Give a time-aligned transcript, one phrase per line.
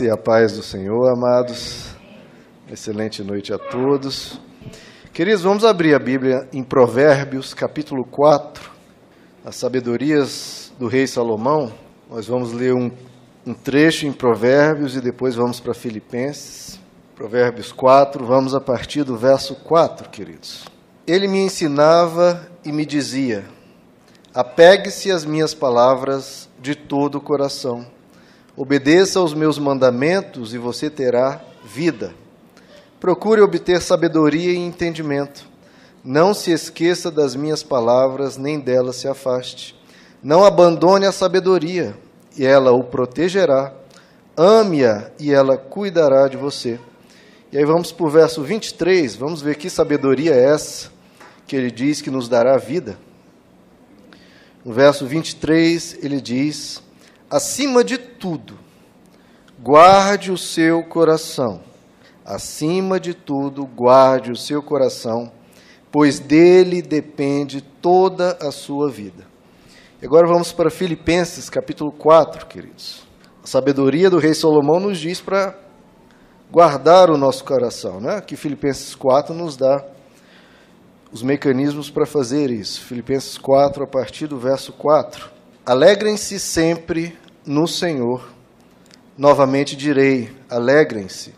[0.00, 1.94] E a paz do Senhor, amados.
[2.72, 4.40] Excelente noite a todos.
[5.12, 8.70] Queridos, vamos abrir a Bíblia em Provérbios, capítulo 4,
[9.44, 11.70] as sabedorias do rei Salomão.
[12.08, 12.90] Nós vamos ler um,
[13.46, 16.80] um trecho em Provérbios e depois vamos para Filipenses.
[17.14, 20.64] Provérbios 4, vamos a partir do verso 4, queridos.
[21.06, 23.44] Ele me ensinava e me dizia:
[24.32, 27.99] Apegue-se às minhas palavras de todo o coração
[28.56, 32.12] Obedeça aos meus mandamentos e você terá vida.
[32.98, 35.48] Procure obter sabedoria e entendimento.
[36.04, 39.78] Não se esqueça das minhas palavras, nem delas se afaste.
[40.22, 41.96] Não abandone a sabedoria,
[42.36, 43.72] e ela o protegerá.
[44.36, 46.78] Ame-a, e ela cuidará de você.
[47.52, 50.90] E aí vamos para o verso 23, vamos ver que sabedoria é essa
[51.46, 52.96] que ele diz que nos dará vida.
[54.64, 56.82] No verso 23, ele diz
[57.30, 58.58] acima de tudo,
[59.58, 61.60] guarde o seu coração.
[62.24, 65.32] Acima de tudo, guarde o seu coração,
[65.90, 69.24] pois dele depende toda a sua vida.
[70.02, 73.02] E agora vamos para Filipenses capítulo 4, queridos.
[73.42, 75.58] A sabedoria do rei Salomão nos diz para
[76.50, 78.20] guardar o nosso coração, né?
[78.20, 79.84] Que Filipenses 4 nos dá
[81.12, 82.82] os mecanismos para fazer isso.
[82.82, 85.39] Filipenses 4, a partir do verso 4.
[85.70, 88.28] Alegrem-se sempre no Senhor.
[89.16, 91.32] Novamente direi: alegrem-se.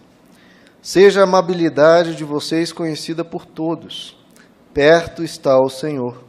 [0.80, 4.16] Seja a amabilidade de vocês conhecida por todos.
[4.72, 6.24] Perto está o Senhor.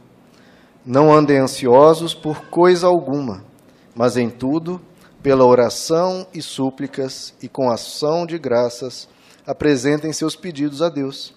[0.84, 3.42] Não andem ansiosos por coisa alguma,
[3.94, 4.78] mas em tudo,
[5.22, 9.08] pela oração e súplicas e com ação de graças,
[9.46, 11.32] apresentem seus pedidos a Deus.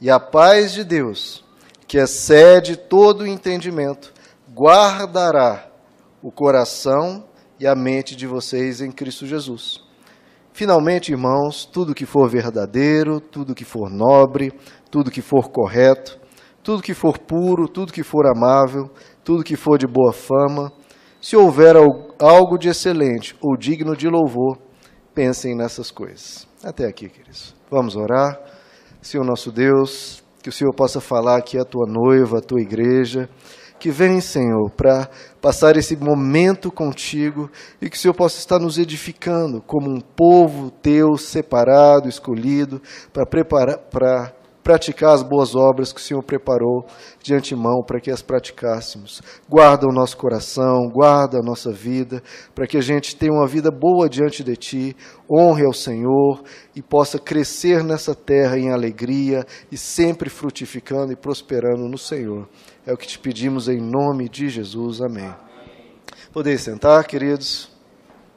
[0.00, 1.44] E a paz de Deus,
[1.88, 4.14] que excede todo o entendimento,
[4.54, 5.73] guardará
[6.24, 7.22] o coração
[7.60, 9.78] e a mente de vocês em Cristo Jesus.
[10.54, 14.50] Finalmente, irmãos, tudo que for verdadeiro, tudo que for nobre,
[14.90, 16.18] tudo que for correto,
[16.62, 18.88] tudo que for puro, tudo que for amável,
[19.22, 20.72] tudo que for de boa fama,
[21.20, 21.76] se houver
[22.18, 24.56] algo de excelente ou digno de louvor,
[25.14, 26.48] pensem nessas coisas.
[26.64, 27.54] Até aqui, queridos.
[27.70, 28.40] Vamos orar.
[29.02, 33.28] Senhor nosso Deus, que o Senhor possa falar aqui à tua noiva, à tua igreja
[33.84, 35.10] que vem, Senhor, para
[35.42, 37.50] passar esse momento contigo
[37.82, 42.80] e que o Senhor possa estar nos edificando como um povo teu separado, escolhido,
[43.12, 44.32] para preparar para
[44.64, 46.86] praticar as boas obras que o Senhor preparou
[47.22, 49.20] de antemão para que as praticássemos.
[49.46, 52.22] Guarda o nosso coração, guarda a nossa vida,
[52.54, 54.96] para que a gente tenha uma vida boa diante de Ti,
[55.30, 56.42] honre ao Senhor
[56.74, 62.48] e possa crescer nessa terra em alegria e sempre frutificando e prosperando no Senhor.
[62.86, 65.02] É o que te pedimos em nome de Jesus.
[65.02, 65.32] Amém.
[66.32, 67.70] Podeis sentar, queridos.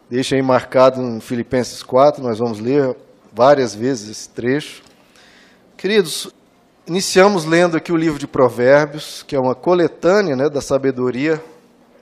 [0.10, 2.96] Deixa aí marcado em Filipenses 4, nós vamos ler
[3.34, 4.87] várias vezes esse trecho.
[5.78, 6.34] Queridos,
[6.88, 11.40] iniciamos lendo aqui o livro de Provérbios, que é uma coletânea né, da sabedoria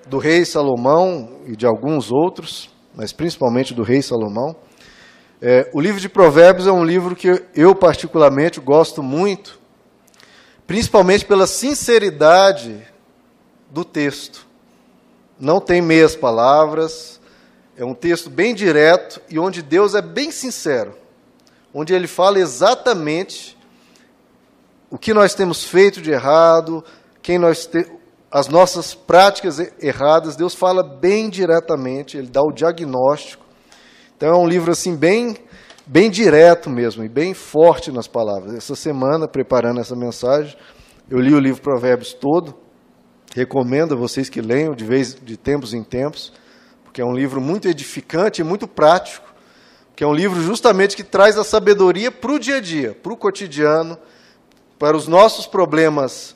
[0.08, 4.56] do rei Salomão e de alguns outros, mas principalmente do rei Salomão.
[5.42, 9.60] É, o livro de Provérbios é um livro que eu particularmente gosto muito,
[10.66, 12.82] principalmente pela sinceridade
[13.70, 14.48] do texto.
[15.38, 17.20] Não tem meias palavras,
[17.76, 20.96] é um texto bem direto e onde Deus é bem sincero,
[21.74, 23.55] onde ele fala exatamente
[24.90, 26.84] o que nós temos feito de errado,
[27.22, 27.86] quem nós te...
[28.32, 33.46] as nossas práticas erradas, Deus fala bem diretamente, ele dá o diagnóstico.
[34.16, 35.36] Então é um livro assim bem
[35.86, 38.56] bem direto mesmo e bem forte nas palavras.
[38.56, 40.58] Essa semana, preparando essa mensagem,
[41.10, 42.56] eu li o livro Provérbios todo.
[43.36, 46.34] Recomendo a vocês que leiam de vez de tempos em tempos,
[46.84, 49.28] porque é um livro muito edificante e muito prático,
[49.96, 53.14] que é um livro justamente que traz a sabedoria para o dia a dia, para
[53.14, 53.98] o cotidiano,
[54.78, 56.36] para os nossos problemas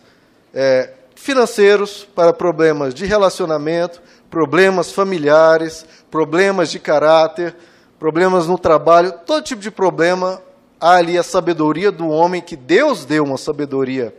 [0.54, 7.56] é, financeiros, para problemas de relacionamento, problemas familiares, problemas de caráter,
[8.00, 10.42] problemas no trabalho, todo tipo de problema,
[10.80, 14.16] há ali a sabedoria do homem, que Deus deu uma sabedoria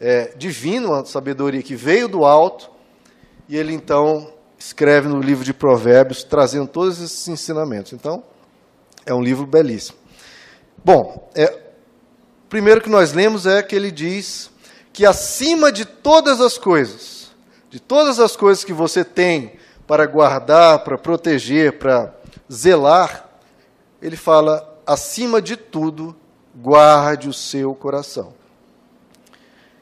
[0.00, 2.70] é, divina, uma sabedoria que veio do alto,
[3.48, 7.92] e ele então escreve no livro de Provérbios, trazendo todos esses ensinamentos.
[7.92, 8.22] Então,
[9.04, 9.98] é um livro belíssimo.
[10.84, 11.65] Bom, é,
[12.48, 14.50] primeiro que nós lemos é que ele diz
[14.92, 17.30] que acima de todas as coisas,
[17.68, 22.14] de todas as coisas que você tem para guardar, para proteger, para
[22.50, 23.28] zelar,
[24.00, 26.16] ele fala, acima de tudo,
[26.54, 28.34] guarde o seu coração.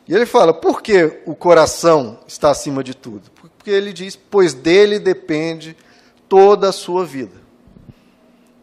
[0.07, 3.31] E ele fala, por que o coração está acima de tudo?
[3.31, 5.77] Porque ele diz, pois dele depende
[6.29, 7.43] toda a sua vida.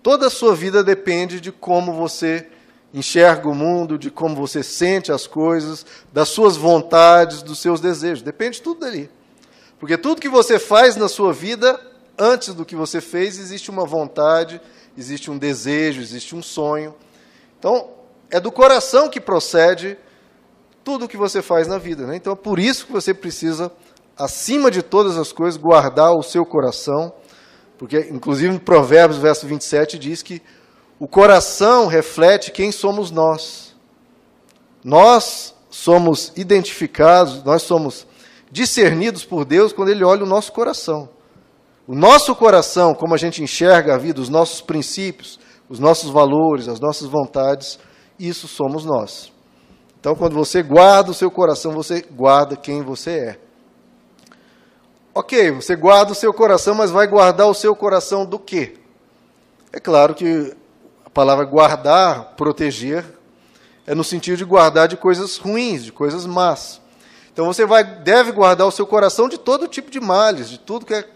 [0.04, 2.48] Toda a sua vida depende de como você
[2.94, 8.22] enxerga o mundo, de como você sente as coisas, das suas vontades, dos seus desejos.
[8.22, 9.10] Depende tudo dali.
[9.80, 11.80] Porque tudo que você faz na sua vida,
[12.18, 14.62] antes do que você fez, existe uma vontade,
[14.98, 16.94] existe um desejo, existe um sonho.
[17.58, 17.90] Então,
[18.30, 19.98] é do coração que procede
[20.84, 22.06] tudo o que você faz na vida.
[22.06, 22.16] Né?
[22.16, 23.72] Então, é por isso que você precisa,
[24.18, 27.14] acima de todas as coisas, guardar o seu coração.
[27.78, 30.42] Porque, inclusive, em Provérbios, verso 27, diz que
[31.02, 33.74] o coração reflete quem somos nós.
[34.84, 38.06] Nós somos identificados, nós somos
[38.52, 41.10] discernidos por Deus quando Ele olha o nosso coração.
[41.88, 46.68] O nosso coração, como a gente enxerga a vida, os nossos princípios, os nossos valores,
[46.68, 47.80] as nossas vontades,
[48.20, 49.34] isso somos nós.
[50.00, 53.40] Então, quando você guarda o seu coração, você guarda quem você é.
[55.16, 58.76] Ok, você guarda o seu coração, mas vai guardar o seu coração do quê?
[59.74, 60.61] É claro que
[61.14, 63.06] palavra guardar, proteger,
[63.86, 66.80] é no sentido de guardar de coisas ruins, de coisas más.
[67.34, 70.86] Então você vai, deve guardar o seu coração de todo tipo de males, de tudo
[70.86, 71.08] que é,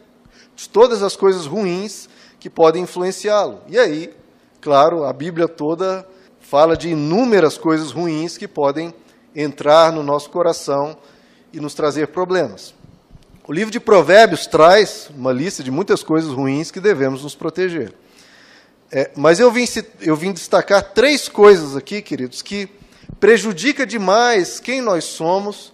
[0.55, 2.09] de todas as coisas ruins
[2.39, 3.61] que podem influenciá-lo.
[3.67, 4.13] E aí,
[4.61, 6.07] claro, a Bíblia toda
[6.39, 8.93] fala de inúmeras coisas ruins que podem
[9.35, 10.97] entrar no nosso coração
[11.51, 12.73] e nos trazer problemas.
[13.47, 17.93] O livro de Provérbios traz uma lista de muitas coisas ruins que devemos nos proteger.
[18.91, 19.65] É, mas eu vim,
[20.01, 22.69] eu vim destacar três coisas aqui, queridos, que
[23.19, 25.73] prejudica demais quem nós somos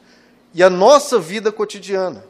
[0.54, 2.24] e a nossa vida cotidiana.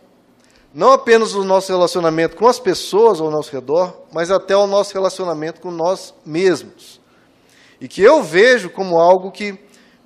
[0.73, 4.93] Não apenas o nosso relacionamento com as pessoas ao nosso redor, mas até o nosso
[4.93, 7.01] relacionamento com nós mesmos.
[7.79, 9.59] E que eu vejo como algo que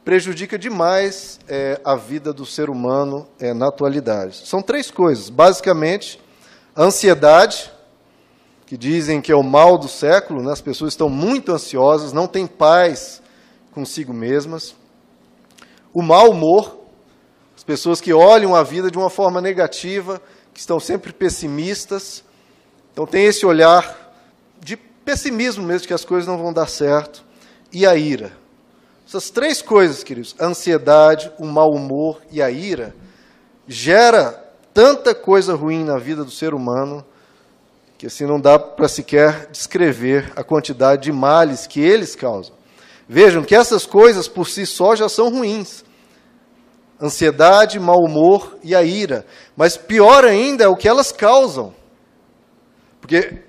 [0.04, 4.48] prejudica demais é, a vida do ser humano é, na atualidade.
[4.48, 5.30] São três coisas.
[5.30, 6.20] Basicamente,
[6.76, 7.72] ansiedade,
[8.66, 10.52] que dizem que é o mal do século, né?
[10.52, 13.22] as pessoas estão muito ansiosas, não têm paz
[13.72, 14.76] consigo mesmas.
[15.94, 16.80] O mau humor,
[17.56, 20.22] as pessoas que olham a vida de uma forma negativa,
[20.54, 22.24] que estão sempre pessimistas.
[22.92, 24.14] Então tem esse olhar
[24.60, 27.24] de pessimismo mesmo, que as coisas não vão dar certo.
[27.72, 28.32] E a ira.
[29.08, 32.96] Essas três coisas, queridos, a ansiedade, o mau humor e a ira,
[33.68, 34.32] gera
[34.74, 37.06] tanta coisa ruim na vida do ser humano
[38.06, 42.54] que assim não dá para sequer descrever a quantidade de males que eles causam.
[43.10, 45.84] Vejam que essas coisas por si só já são ruins.
[47.02, 49.26] Ansiedade, mau humor e a ira.
[49.58, 51.74] Mas pior ainda é o que elas causam.
[53.02, 53.42] Porque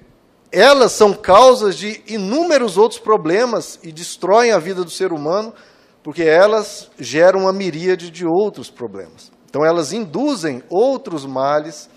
[0.50, 5.52] elas são causas de inúmeros outros problemas e destroem a vida do ser humano,
[6.02, 9.30] porque elas geram uma miríade de outros problemas.
[9.50, 11.90] Então elas induzem outros males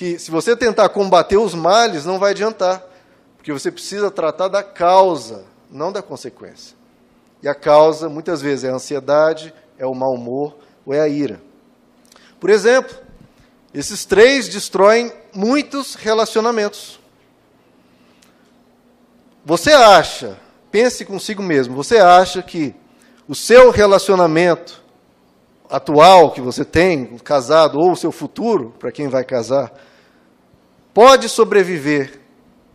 [0.00, 2.82] que se você tentar combater os males, não vai adiantar,
[3.36, 6.74] porque você precisa tratar da causa, não da consequência.
[7.42, 10.56] E a causa, muitas vezes, é a ansiedade, é o mau humor
[10.86, 11.38] ou é a ira.
[12.40, 12.96] Por exemplo,
[13.74, 16.98] esses três destroem muitos relacionamentos.
[19.44, 20.38] Você acha,
[20.70, 22.74] pense consigo mesmo, você acha que
[23.28, 24.82] o seu relacionamento
[25.68, 29.70] atual que você tem, casado, ou o seu futuro, para quem vai casar,
[30.92, 32.20] pode sobreviver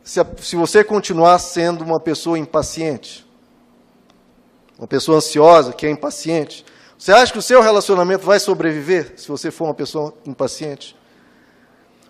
[0.03, 3.25] se, se você continuar sendo uma pessoa impaciente?
[4.77, 6.65] Uma pessoa ansiosa, que é impaciente?
[6.97, 10.95] Você acha que o seu relacionamento vai sobreviver se você for uma pessoa impaciente?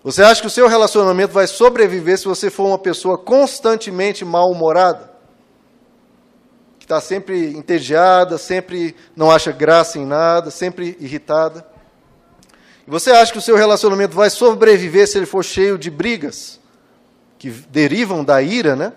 [0.02, 5.10] Você acha que o seu relacionamento vai sobreviver se você for uma pessoa constantemente mal-humorada?
[6.78, 11.66] Que está sempre entediada, sempre não acha graça em nada, sempre irritada?
[12.86, 16.60] Você acha que o seu relacionamento vai sobreviver se ele for cheio de brigas
[17.38, 18.92] que derivam da ira, né?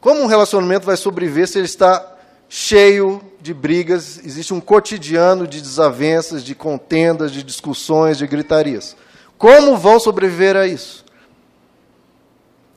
[0.00, 2.16] Como um relacionamento vai sobreviver se ele está
[2.48, 8.96] cheio de brigas, existe um cotidiano de desavenças, de contendas, de discussões, de gritarias?
[9.36, 11.04] Como vão sobreviver a isso?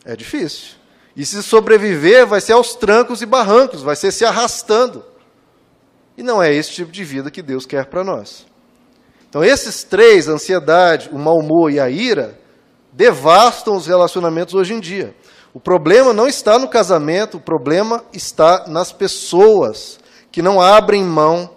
[0.06, 0.76] É difícil.
[1.16, 5.06] E se sobreviver, vai ser aos trancos e barrancos, vai ser se arrastando.
[6.18, 8.46] E não é esse tipo de vida que Deus quer para nós.
[9.34, 12.40] Então, esses três, a ansiedade, o mau humor e a ira,
[12.92, 15.16] devastam os relacionamentos hoje em dia.
[15.52, 20.00] O problema não está no casamento, o problema está nas pessoas
[20.32, 21.50] que não abrem mão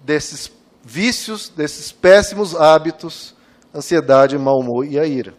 [0.00, 0.48] desses
[0.84, 3.34] vícios, desses péssimos hábitos,
[3.74, 5.34] ansiedade, mau humor e a ira.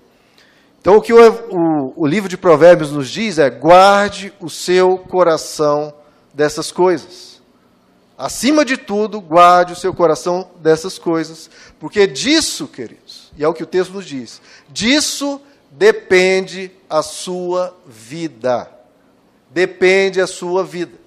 [0.82, 4.98] Então, o que o, o, o livro de Provérbios nos diz é: guarde o seu
[4.98, 5.94] coração
[6.34, 7.35] dessas coisas.
[8.18, 13.54] Acima de tudo, guarde o seu coração dessas coisas, porque disso, queridos, e é o
[13.54, 18.72] que o texto nos diz, disso depende a sua vida.
[19.50, 20.98] depende a sua vida.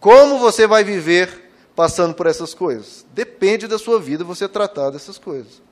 [0.00, 3.06] Como você vai viver passando por essas coisas?
[3.12, 5.62] Depende da sua vida você tratar dessas coisas.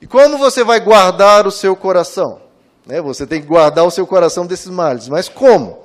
[0.00, 2.40] E como você vai guardar o seu coração?
[2.86, 3.02] Né?
[3.02, 5.08] Você tem que guardar o seu coração desses males.
[5.08, 5.84] Mas como?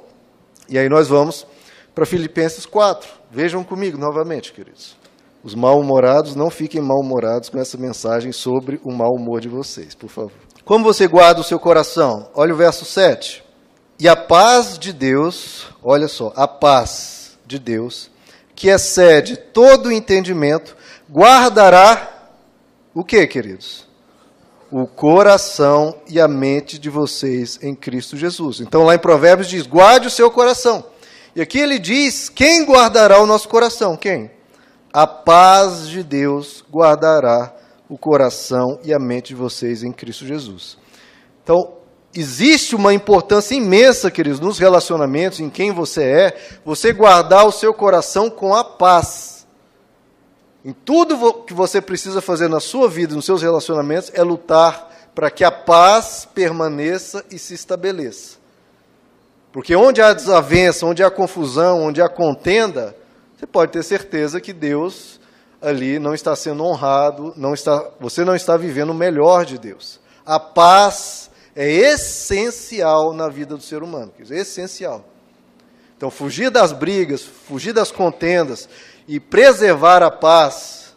[0.70, 1.46] E aí nós vamos
[1.94, 3.10] para Filipenses 4.
[3.36, 4.96] Vejam comigo novamente, queridos.
[5.44, 10.08] Os mal-humorados não fiquem mal-humorados com essa mensagem sobre o mau humor de vocês, por
[10.08, 10.32] favor.
[10.64, 12.30] Como você guarda o seu coração?
[12.34, 13.44] Olha o verso 7.
[14.00, 18.10] E a paz de Deus, olha só, a paz de Deus,
[18.56, 20.74] que excede todo o entendimento,
[21.12, 22.30] guardará
[22.94, 23.86] o que, queridos?
[24.72, 28.62] O coração e a mente de vocês em Cristo Jesus.
[28.62, 30.95] Então lá em Provérbios diz: guarde o seu coração.
[31.36, 33.98] E aqui ele diz: quem guardará o nosso coração?
[33.98, 34.32] Quem?
[34.94, 37.54] A paz de Deus guardará
[37.90, 40.78] o coração e a mente de vocês em Cristo Jesus.
[41.44, 41.74] Então,
[42.16, 47.74] existe uma importância imensa, queridos, nos relacionamentos, em quem você é, você guardar o seu
[47.74, 49.46] coração com a paz.
[50.64, 55.30] Em tudo que você precisa fazer na sua vida, nos seus relacionamentos, é lutar para
[55.30, 58.45] que a paz permaneça e se estabeleça.
[59.56, 62.94] Porque onde há desavença, onde há confusão, onde há contenda,
[63.34, 65.18] você pode ter certeza que Deus
[65.62, 69.98] ali não está sendo honrado, não está, você não está vivendo o melhor de Deus.
[70.26, 75.06] A paz é essencial na vida do ser humano, é essencial.
[75.96, 78.68] Então, fugir das brigas, fugir das contendas
[79.08, 80.94] e preservar a paz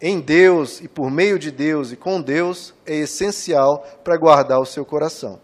[0.00, 4.64] em Deus e por meio de Deus e com Deus é essencial para guardar o
[4.64, 5.40] seu coração.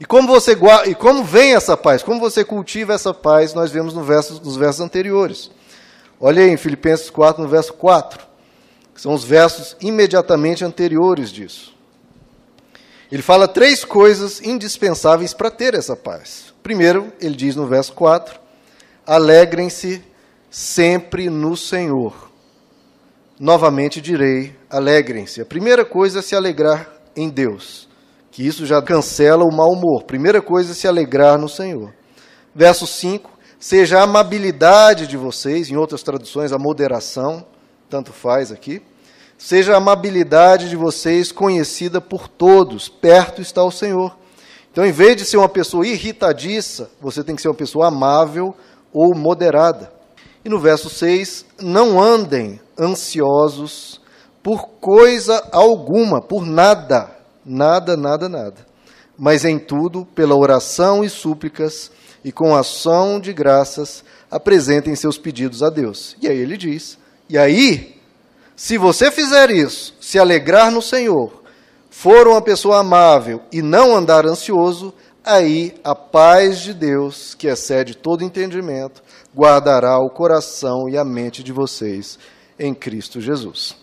[0.00, 2.02] E como você e como vem essa paz?
[2.02, 3.52] Como você cultiva essa paz?
[3.52, 5.50] Nós vemos no verso, nos versos anteriores.
[6.18, 8.26] Olha aí em Filipenses 4, no verso 4,
[8.94, 11.74] que são os versos imediatamente anteriores disso.
[13.12, 16.54] Ele fala três coisas indispensáveis para ter essa paz.
[16.62, 18.40] Primeiro, ele diz no verso 4:
[19.06, 20.02] Alegrem-se
[20.48, 22.30] sempre no Senhor.
[23.38, 25.42] Novamente direi: alegrem-se.
[25.42, 27.88] A primeira coisa é se alegrar em Deus,
[28.40, 30.04] que isso já cancela o mau humor.
[30.04, 31.92] Primeira coisa é se alegrar no Senhor.
[32.54, 37.44] Verso 5: seja a amabilidade de vocês, em outras traduções, a moderação,
[37.90, 38.80] tanto faz aqui,
[39.36, 44.16] seja a amabilidade de vocês conhecida por todos, perto está o Senhor.
[44.72, 48.56] Então, em vez de ser uma pessoa irritadiça, você tem que ser uma pessoa amável
[48.90, 49.92] ou moderada.
[50.42, 54.00] E no verso 6, não andem ansiosos
[54.42, 58.66] por coisa alguma, por nada, nada, nada, nada,
[59.18, 61.90] mas em tudo, pela oração e súplicas,
[62.24, 66.16] e com ação de graças apresentem seus pedidos a Deus.
[66.20, 67.96] E aí ele diz: E aí,
[68.54, 71.42] se você fizer isso, se alegrar no Senhor,
[71.90, 74.92] for uma pessoa amável e não andar ansioso,
[75.24, 79.02] aí a paz de Deus, que excede todo entendimento,
[79.34, 82.18] guardará o coração e a mente de vocês
[82.58, 83.76] em Cristo Jesus.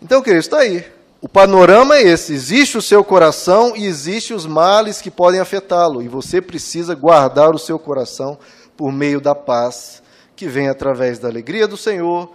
[0.00, 0.84] Então, querido, está aí.
[1.22, 6.02] O panorama é esse: existe o seu coração e existe os males que podem afetá-lo,
[6.02, 8.38] e você precisa guardar o seu coração
[8.76, 10.02] por meio da paz
[10.34, 12.30] que vem através da alegria do Senhor,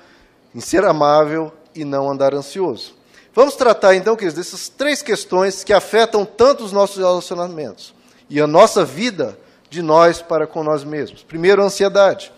[0.53, 2.93] em ser amável e não andar ansioso.
[3.33, 7.93] Vamos tratar então, queridos, dessas três questões que afetam tanto os nossos relacionamentos
[8.29, 9.37] e a nossa vida
[9.69, 11.23] de nós para com nós mesmos.
[11.23, 12.31] Primeiro, a ansiedade.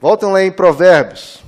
[0.00, 1.38] Voltem lá em Provérbios.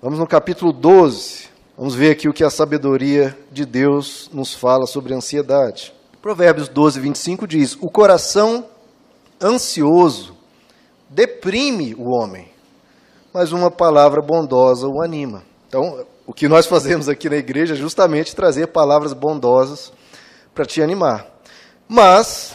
[0.00, 1.49] Vamos no capítulo 12.
[1.80, 5.94] Vamos ver aqui o que a sabedoria de Deus nos fala sobre ansiedade.
[6.20, 8.66] Provérbios 12, 25 diz: O coração
[9.40, 10.36] ansioso
[11.08, 12.52] deprime o homem,
[13.32, 15.42] mas uma palavra bondosa o anima.
[15.66, 19.90] Então, o que nós fazemos aqui na igreja é justamente trazer palavras bondosas
[20.54, 21.26] para te animar.
[21.88, 22.52] Mas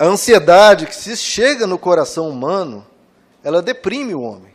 [0.00, 2.86] a ansiedade que se chega no coração humano,
[3.44, 4.54] ela deprime o homem.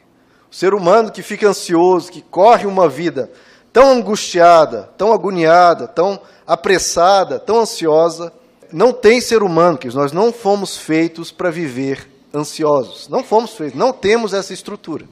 [0.51, 3.29] O ser humano que fica ansioso, que corre uma vida
[3.73, 8.31] tão angustiada, tão agoniada, tão apressada, tão ansiosa.
[8.71, 13.07] Não tem ser humano, que nós não fomos feitos para viver ansiosos.
[13.09, 15.05] Não fomos feitos, não temos essa estrutura.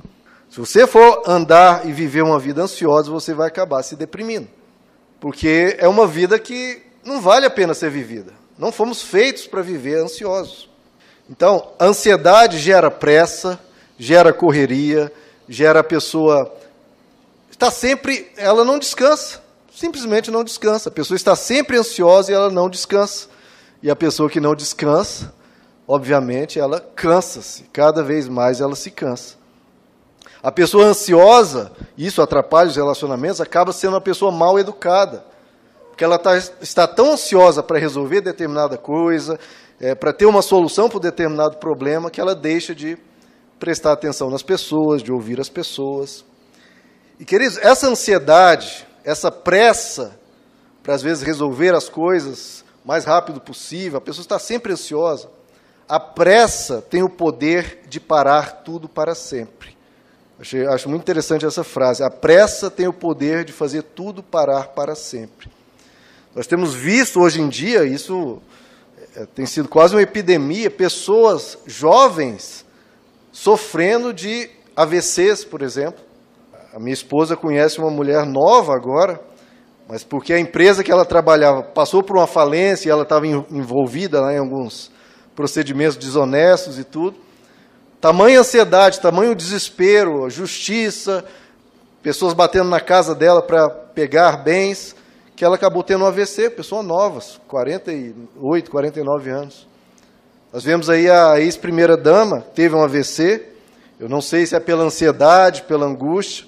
[0.50, 4.48] Se você for andar e viver uma vida ansiosa, você vai acabar se deprimindo.
[5.20, 8.34] Porque é uma vida que não vale a pena ser vivida.
[8.58, 10.70] Não fomos feitos para viver ansiosos.
[11.30, 13.60] Então, a ansiedade gera pressa,
[13.98, 15.12] gera correria,
[15.48, 16.52] gera a pessoa
[17.60, 19.42] está sempre, ela não descansa,
[19.76, 20.88] simplesmente não descansa.
[20.88, 23.28] A pessoa está sempre ansiosa e ela não descansa.
[23.84, 25.34] E a pessoa que não descansa,
[25.86, 29.36] obviamente, ela cansa-se, cada vez mais ela se cansa.
[30.42, 35.26] A pessoa ansiosa, isso atrapalha os relacionamentos, acaba sendo uma pessoa mal educada.
[35.90, 39.38] Porque ela tá, está tão ansiosa para resolver determinada coisa,
[39.82, 42.98] é, para ter uma solução para um determinado problema, que ela deixa de
[43.60, 46.24] prestar atenção nas pessoas, de ouvir as pessoas.
[47.20, 50.18] E, queridos, essa ansiedade, essa pressa
[50.82, 55.30] para às vezes resolver as coisas o mais rápido possível, a pessoa está sempre ansiosa.
[55.88, 59.78] A pressa tem o poder de parar tudo para sempre.
[60.40, 62.02] Achei, acho muito interessante essa frase.
[62.02, 65.52] A pressa tem o poder de fazer tudo parar para sempre.
[66.34, 68.42] Nós temos visto hoje em dia, isso
[69.14, 72.64] é, tem sido quase uma epidemia, pessoas jovens
[73.32, 76.09] sofrendo de AVCs, por exemplo.
[76.74, 79.20] A minha esposa conhece uma mulher nova agora,
[79.88, 84.22] mas porque a empresa que ela trabalhava passou por uma falência e ela estava envolvida
[84.22, 84.92] lá em alguns
[85.36, 87.18] procedimentos desonestos e tudo.
[88.00, 91.26] Tamanha ansiedade, tamanho desespero, justiça,
[92.04, 94.96] pessoas batendo na casa dela para pegar bens,
[95.36, 99.68] que ela acabou tendo um AVC, pessoa nova, 48, 49 anos.
[100.54, 103.44] Nós vemos aí a ex-primeira dama, teve um AVC,
[104.00, 106.46] eu não sei se é pela ansiedade, pela angústia,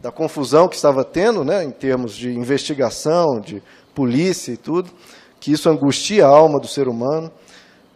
[0.00, 3.62] da confusão que estava tendo, né, em termos de investigação, de
[3.94, 4.90] polícia e tudo,
[5.38, 7.30] que isso angustia a alma do ser humano.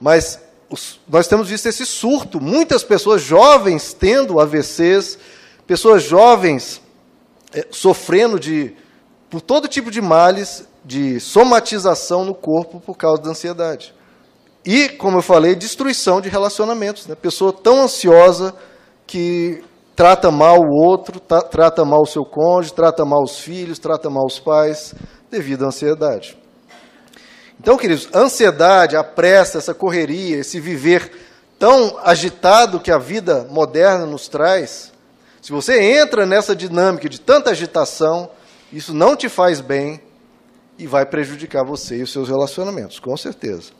[0.00, 5.18] Mas os, nós temos visto esse surto, muitas pessoas jovens tendo AVCs,
[5.66, 6.80] pessoas jovens
[7.52, 8.74] é, sofrendo de
[9.30, 13.94] por todo tipo de males de somatização no corpo por causa da ansiedade.
[14.64, 17.06] E, como eu falei, destruição de relacionamentos.
[17.06, 17.14] Né?
[17.14, 18.54] Pessoa tão ansiosa
[19.06, 19.62] que
[19.94, 24.26] trata mal o outro, trata mal o seu cônjuge, trata mal os filhos, trata mal
[24.26, 24.94] os pais,
[25.30, 26.36] devido à ansiedade.
[27.60, 31.10] Então, queridos, ansiedade, a pressa, essa correria, esse viver
[31.58, 34.92] tão agitado que a vida moderna nos traz,
[35.40, 38.30] se você entra nessa dinâmica de tanta agitação,
[38.72, 40.00] isso não te faz bem
[40.78, 43.70] e vai prejudicar você e os seus relacionamentos, com certeza.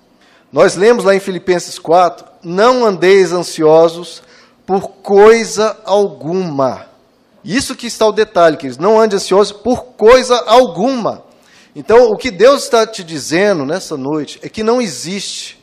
[0.52, 4.23] Nós lemos lá em Filipenses 4: não andeis ansiosos
[4.66, 6.87] por coisa alguma.
[7.44, 8.79] Isso que está o detalhe, queridos.
[8.79, 11.22] Não ande ansioso por coisa alguma.
[11.77, 15.62] Então, o que Deus está te dizendo nessa noite é que não existe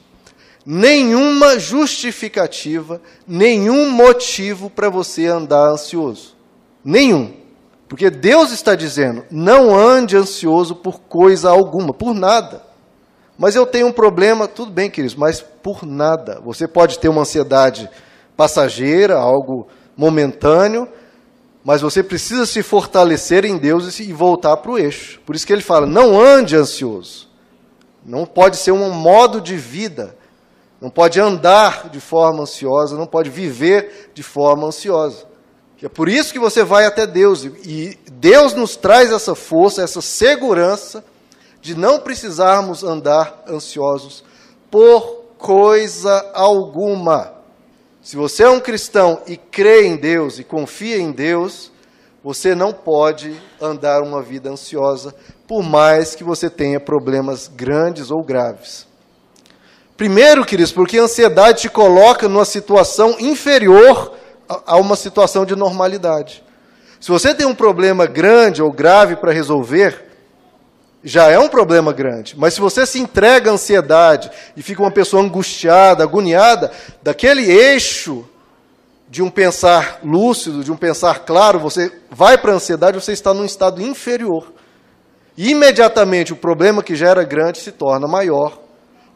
[0.66, 6.36] nenhuma justificativa, nenhum motivo para você andar ansioso.
[6.84, 7.34] Nenhum.
[7.88, 12.64] Porque Deus está dizendo: não ande ansioso por coisa alguma, por nada.
[13.38, 16.40] Mas eu tenho um problema, tudo bem, queridos, mas por nada.
[16.46, 17.90] Você pode ter uma ansiedade
[18.42, 20.88] passageira, algo momentâneo,
[21.64, 25.22] mas você precisa se fortalecer em Deus e voltar para o eixo.
[25.24, 27.30] Por isso que ele fala: não ande ansioso.
[28.04, 30.18] Não pode ser um modo de vida.
[30.82, 35.28] Não pode andar de forma ansiosa, não pode viver de forma ansiosa.
[35.80, 37.44] É por isso que você vai até Deus.
[37.44, 41.04] E Deus nos traz essa força, essa segurança
[41.62, 44.24] de não precisarmos andar ansiosos
[44.72, 47.41] por coisa alguma.
[48.02, 51.72] Se você é um cristão e crê em Deus e confia em Deus,
[52.24, 55.14] você não pode andar uma vida ansiosa,
[55.48, 58.88] por mais que você tenha problemas grandes ou graves.
[59.96, 64.16] Primeiro, queridos, porque a ansiedade te coloca numa situação inferior
[64.66, 66.44] a uma situação de normalidade.
[67.00, 70.11] Se você tem um problema grande ou grave para resolver,
[71.04, 72.36] já é um problema grande.
[72.38, 78.26] Mas se você se entrega à ansiedade e fica uma pessoa angustiada, agoniada, daquele eixo
[79.10, 83.34] de um pensar lúcido, de um pensar claro, você vai para a ansiedade, você está
[83.34, 84.54] num estado inferior.
[85.36, 88.60] E imediatamente o problema que já era grande se torna maior,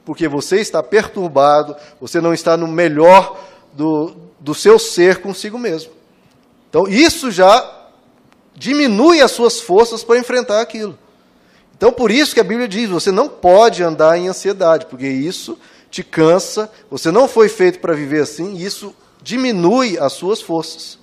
[0.04, 3.40] porque você está perturbado, você não está no melhor
[3.74, 5.92] do, do seu ser consigo mesmo.
[6.70, 7.88] Então, isso já
[8.54, 10.98] diminui as suas forças para enfrentar aquilo.
[11.78, 15.58] Então, por isso que a Bíblia diz: você não pode andar em ansiedade, porque isso
[15.90, 21.00] te cansa, você não foi feito para viver assim, e isso diminui as suas forças.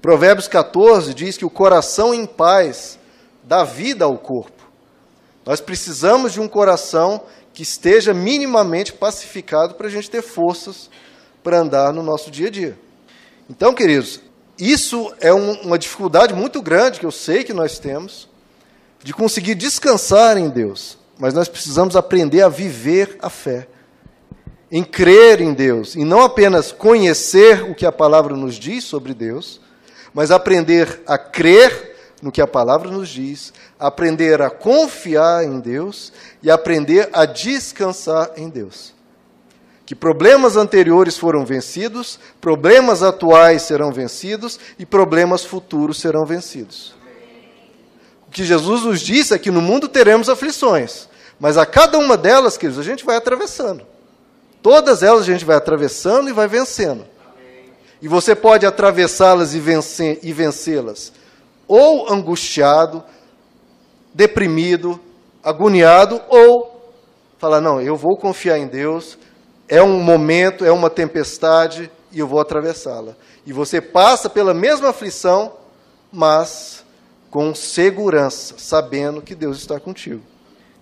[0.00, 2.98] Provérbios 14 diz que o coração em paz
[3.42, 4.62] dá vida ao corpo.
[5.44, 10.88] Nós precisamos de um coração que esteja minimamente pacificado para a gente ter forças
[11.42, 12.78] para andar no nosso dia a dia.
[13.50, 14.20] Então, queridos,
[14.58, 18.28] isso é um, uma dificuldade muito grande que eu sei que nós temos
[19.02, 23.66] de conseguir descansar em Deus, mas nós precisamos aprender a viver a fé,
[24.70, 29.12] em crer em Deus, e não apenas conhecer o que a palavra nos diz sobre
[29.12, 29.60] Deus,
[30.14, 31.90] mas aprender a crer
[32.22, 38.30] no que a palavra nos diz, aprender a confiar em Deus e aprender a descansar
[38.36, 38.94] em Deus.
[39.84, 47.01] Que problemas anteriores foram vencidos, problemas atuais serão vencidos e problemas futuros serão vencidos
[48.32, 52.56] que Jesus nos disse é que no mundo teremos aflições, mas a cada uma delas,
[52.56, 53.86] queridos, a gente vai atravessando.
[54.62, 57.04] Todas elas a gente vai atravessando e vai vencendo.
[58.00, 61.12] E você pode atravessá-las e, vencer, e vencê-las,
[61.68, 63.04] ou angustiado,
[64.12, 64.98] deprimido,
[65.42, 66.92] agoniado, ou
[67.38, 69.18] falar: não, eu vou confiar em Deus,
[69.68, 73.16] é um momento, é uma tempestade e eu vou atravessá-la.
[73.46, 75.52] E você passa pela mesma aflição,
[76.12, 76.81] mas
[77.32, 80.20] com segurança, sabendo que Deus está contigo.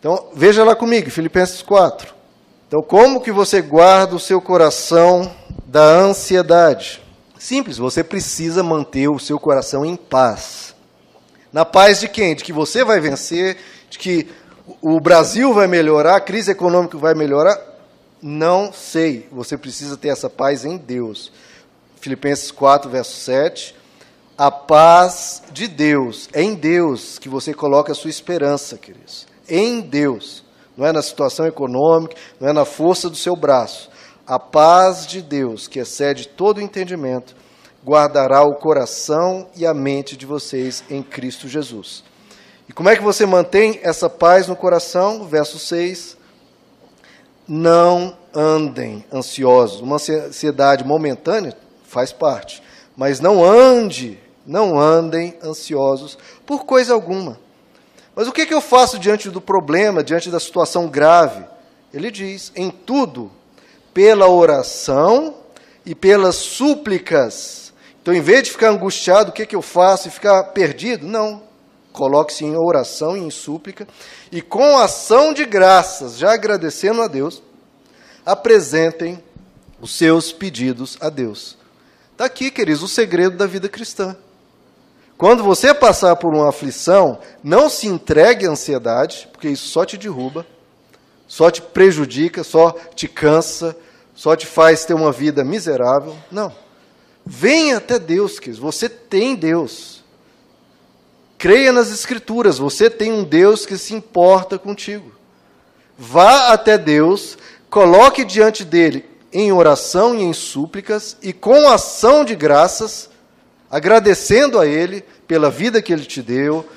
[0.00, 2.12] Então, veja lá comigo, Filipenses 4.
[2.66, 5.32] Então, como que você guarda o seu coração
[5.64, 7.00] da ansiedade?
[7.38, 10.74] Simples, você precisa manter o seu coração em paz.
[11.52, 12.34] Na paz de quem?
[12.34, 13.56] De que você vai vencer,
[13.88, 14.28] de que
[14.82, 17.56] o Brasil vai melhorar, a crise econômica vai melhorar?
[18.20, 19.28] Não sei.
[19.30, 21.30] Você precisa ter essa paz em Deus.
[22.00, 23.76] Filipenses 4, verso 7.
[24.40, 29.26] A paz de Deus, é em Deus que você coloca a sua esperança, queridos.
[29.46, 30.42] Em Deus.
[30.74, 33.90] Não é na situação econômica, não é na força do seu braço
[34.30, 37.34] a paz de Deus, que excede todo entendimento,
[37.84, 42.04] guardará o coração e a mente de vocês em Cristo Jesus.
[42.68, 45.26] E como é que você mantém essa paz no coração?
[45.26, 46.16] Verso 6.
[47.48, 49.80] Não andem ansiosos.
[49.80, 52.62] Uma ansiedade momentânea faz parte.
[52.96, 57.38] Mas não ande, não andem ansiosos por coisa alguma.
[58.14, 61.44] Mas o que, que eu faço diante do problema, diante da situação grave?
[61.92, 63.30] Ele diz: em tudo
[63.92, 65.36] pela oração
[65.84, 67.72] e pelas súplicas.
[68.00, 71.06] Então, em vez de ficar angustiado, o que, que eu faço e ficar perdido?
[71.06, 71.42] Não.
[71.92, 73.86] Coloque-se em oração e em súplica,
[74.30, 77.42] e com ação de graças, já agradecendo a Deus,
[78.24, 79.22] apresentem
[79.80, 81.58] os seus pedidos a Deus.
[82.12, 84.16] Está aqui, queridos, o segredo da vida cristã.
[85.20, 89.96] Quando você passar por uma aflição, não se entregue à ansiedade, porque isso só te
[89.96, 90.44] derruba
[91.30, 93.76] só te prejudica, só te cansa,
[94.16, 96.16] só te faz ter uma vida miserável.
[96.28, 96.52] Não.
[97.24, 98.58] Venha até Deus, queridos.
[98.58, 100.02] Você tem Deus.
[101.38, 102.58] Creia nas Escrituras.
[102.58, 105.12] Você tem um Deus que se importa contigo.
[105.96, 107.38] Vá até Deus,
[107.70, 113.08] coloque diante dele em oração e em súplicas e com ação de graças,
[113.70, 116.68] agradecendo a Ele pela vida que Ele te deu,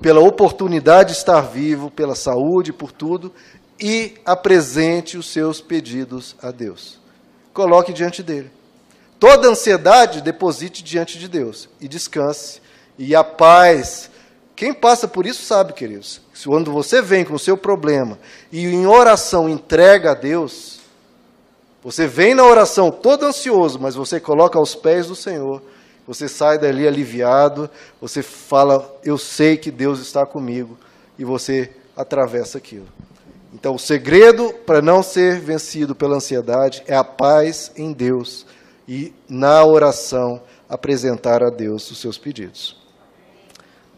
[0.00, 3.32] pela oportunidade de estar vivo, pela saúde, por tudo,
[3.80, 6.98] e apresente os seus pedidos a Deus.
[7.52, 8.50] Coloque diante dele.
[9.18, 12.60] Toda ansiedade, deposite diante de Deus e descanse.
[12.96, 14.10] E a paz.
[14.54, 16.20] Quem passa por isso sabe, queridos.
[16.44, 18.18] Quando você vem com o seu problema
[18.50, 20.80] e em oração entrega a Deus,
[21.82, 25.62] você vem na oração todo ansioso, mas você coloca aos pés do Senhor,
[26.08, 27.68] você sai dali aliviado,
[28.00, 30.78] você fala, eu sei que Deus está comigo,
[31.18, 32.86] e você atravessa aquilo.
[33.52, 38.46] Então, o segredo para não ser vencido pela ansiedade é a paz em Deus
[38.88, 42.78] e, na oração, apresentar a Deus os seus pedidos.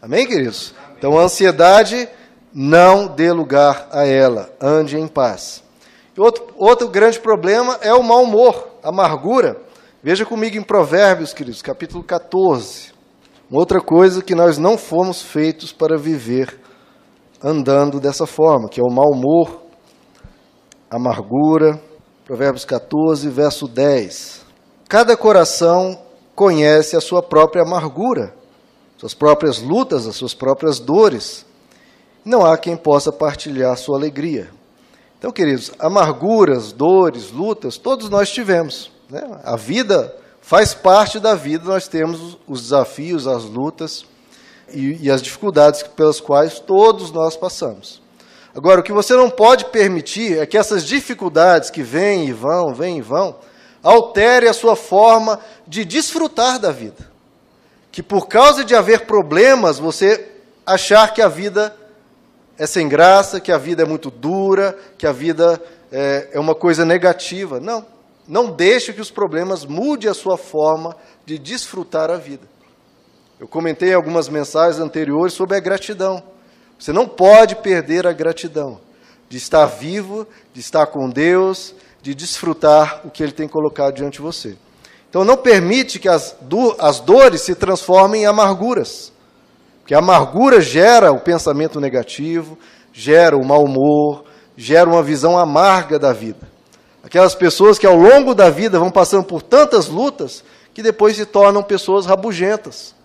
[0.01, 0.73] Amém, queridos?
[0.97, 2.09] Então, a ansiedade,
[2.53, 5.63] não dê lugar a ela, ande em paz.
[6.17, 9.70] Outro, outro grande problema é o mau humor, amargura.
[10.03, 12.91] Veja comigo em Provérbios, queridos, capítulo 14.
[13.51, 16.59] Outra coisa que nós não fomos feitos para viver
[17.39, 19.61] andando dessa forma, que é o mau humor,
[20.89, 21.79] amargura.
[22.25, 24.43] Provérbios 14, verso 10.
[24.89, 26.01] Cada coração
[26.33, 28.33] conhece a sua própria amargura,
[28.97, 31.45] suas próprias lutas, as suas próprias dores.
[32.25, 34.49] Não há quem possa partilhar sua alegria.
[35.19, 38.91] Então, queridos, amarguras, dores, lutas, todos nós tivemos.
[39.11, 39.21] Né?
[39.43, 44.05] A vida faz parte da vida, nós temos os desafios, as lutas
[44.73, 48.01] e, e as dificuldades pelas quais todos nós passamos.
[48.55, 52.73] Agora, o que você não pode permitir é que essas dificuldades que vêm e vão,
[52.73, 53.35] vêm e vão,
[53.83, 57.11] altere a sua forma de desfrutar da vida.
[57.91, 60.29] Que por causa de haver problemas, você
[60.65, 61.75] achar que a vida
[62.57, 66.55] é sem graça, que a vida é muito dura, que a vida é, é uma
[66.55, 67.59] coisa negativa.
[67.59, 67.85] Não.
[68.27, 72.47] Não deixe que os problemas mude a sua forma de desfrutar a vida.
[73.39, 76.21] Eu comentei em algumas mensagens anteriores sobre a gratidão.
[76.77, 78.79] Você não pode perder a gratidão
[79.27, 84.15] de estar vivo, de estar com Deus, de desfrutar o que Ele tem colocado diante
[84.15, 84.57] de você.
[85.09, 89.11] Então não permite que as, do, as dores se transformem em amarguras.
[89.79, 92.57] Porque a amargura gera o pensamento negativo,
[92.93, 94.23] gera o mau humor,
[94.55, 96.47] gera uma visão amarga da vida.
[97.03, 101.25] Aquelas pessoas que ao longo da vida vão passando por tantas lutas que depois se
[101.25, 102.95] tornam pessoas rabugentas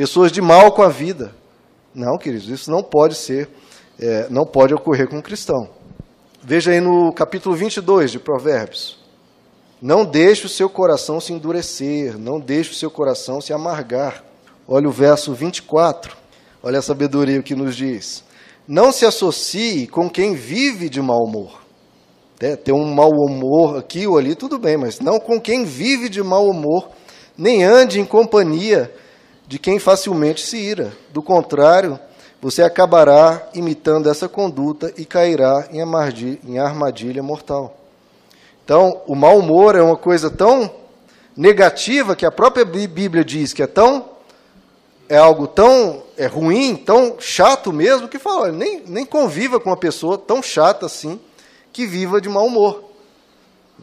[0.00, 1.30] pessoas de mal com a vida.
[1.94, 3.50] Não, queridos, isso não pode ser,
[3.98, 5.68] é, não pode ocorrer com um cristão.
[6.42, 8.98] Veja aí no capítulo 22 de Provérbios.
[9.82, 14.24] Não deixe o seu coração se endurecer, não deixe o seu coração se amargar.
[14.66, 16.16] Olha o verso 24.
[16.62, 18.24] Olha a sabedoria que nos diz.
[18.66, 21.59] Não se associe com quem vive de mau humor.
[22.40, 26.08] É, ter um mau humor aqui ou ali, tudo bem, mas não com quem vive
[26.08, 26.88] de mau humor,
[27.36, 28.90] nem ande em companhia
[29.46, 30.90] de quem facilmente se ira.
[31.10, 31.98] Do contrário,
[32.40, 37.76] você acabará imitando essa conduta e cairá em armadilha mortal.
[38.64, 40.70] Então, o mau humor é uma coisa tão
[41.36, 44.08] negativa que a própria Bíblia diz que é tão
[45.08, 49.76] é algo tão é ruim, tão chato mesmo, que fala, nem, nem conviva com uma
[49.76, 51.18] pessoa tão chata assim,
[51.72, 52.84] que viva de mau humor.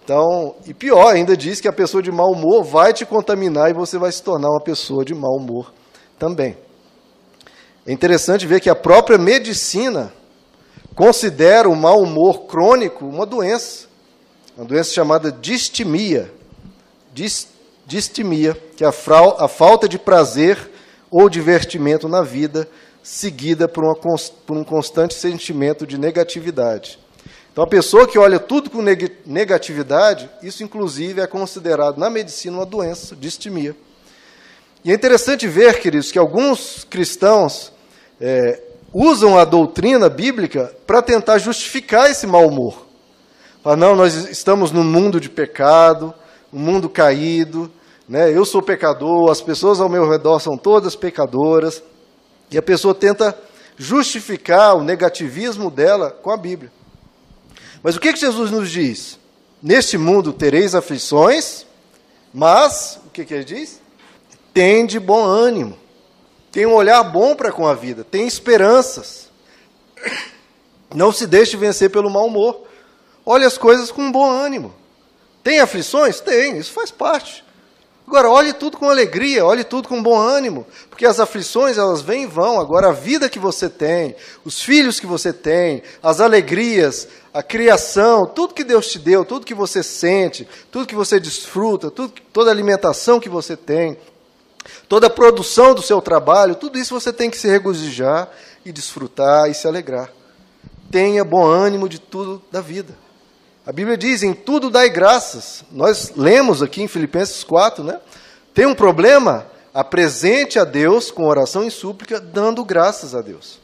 [0.04, 3.73] Então, e pior, ainda diz que a pessoa de mau humor vai te contaminar e
[3.73, 5.73] você vai se tornar uma pessoa de mau humor
[6.17, 6.58] também.
[7.86, 10.13] É interessante ver que a própria medicina
[10.95, 13.88] considera o mau humor crônico uma doença,
[14.56, 16.32] uma doença chamada distimia.
[17.86, 18.93] distimia, que é a,
[19.39, 20.71] a falta de prazer
[21.10, 22.67] ou divertimento na vida,
[23.02, 23.95] seguida por, uma,
[24.45, 27.00] por um constante sentimento de negatividade.
[27.58, 28.84] Então, a pessoa que olha tudo com
[29.26, 33.76] negatividade, isso inclusive é considerado na medicina uma doença, distimia.
[34.86, 37.74] E é interessante ver, queridos, que alguns cristãos
[38.22, 38.62] é,
[38.93, 42.86] usam a doutrina bíblica para tentar justificar esse mau humor.
[43.63, 46.13] Fala, não, nós estamos num mundo de pecado,
[46.54, 47.72] um mundo caído,
[48.08, 48.30] né?
[48.32, 51.82] eu sou pecador, as pessoas ao meu redor são todas pecadoras,
[52.52, 53.36] e a pessoa tenta
[53.76, 56.77] justificar o negativismo dela com a Bíblia.
[57.88, 59.17] Mas o que, Jesus nos diz?
[59.63, 61.65] Neste mundo tereis aflições,
[62.34, 63.80] mas, o que, que ele diz?
[64.54, 65.88] Tende bom ânimo
[66.58, 69.30] tem um olhar bom para com a vida, tem esperanças.
[70.91, 72.63] Não se deixe vencer pelo mau humor.
[73.23, 74.73] Olhe as coisas com bom ânimo.
[75.43, 76.19] Tem aflições?
[76.19, 77.45] Tem, isso faz parte.
[78.08, 82.24] Agora, olhe tudo com alegria, olhe tudo com bom ânimo, porque as aflições elas vêm
[82.24, 82.58] e vão.
[82.58, 84.15] Agora, a vida que você tem,
[84.46, 89.46] os filhos que você tem, as alegrias, a criação, tudo que Deus te deu, tudo
[89.46, 93.98] que você sente, tudo que você desfruta, tudo, toda a alimentação que você tem,
[94.88, 98.30] toda a produção do seu trabalho, tudo isso você tem que se regozijar
[98.63, 100.10] e desfrutar e se alegrar.
[100.89, 103.07] Tenha bom ânimo de tudo da vida.
[103.68, 105.66] A Bíblia diz: em tudo dai graças.
[105.70, 108.00] Nós lemos aqui em Filipenses 4, né?
[108.54, 109.46] Tem um problema?
[109.74, 113.60] Apresente a Deus com oração e súplica, dando graças a Deus.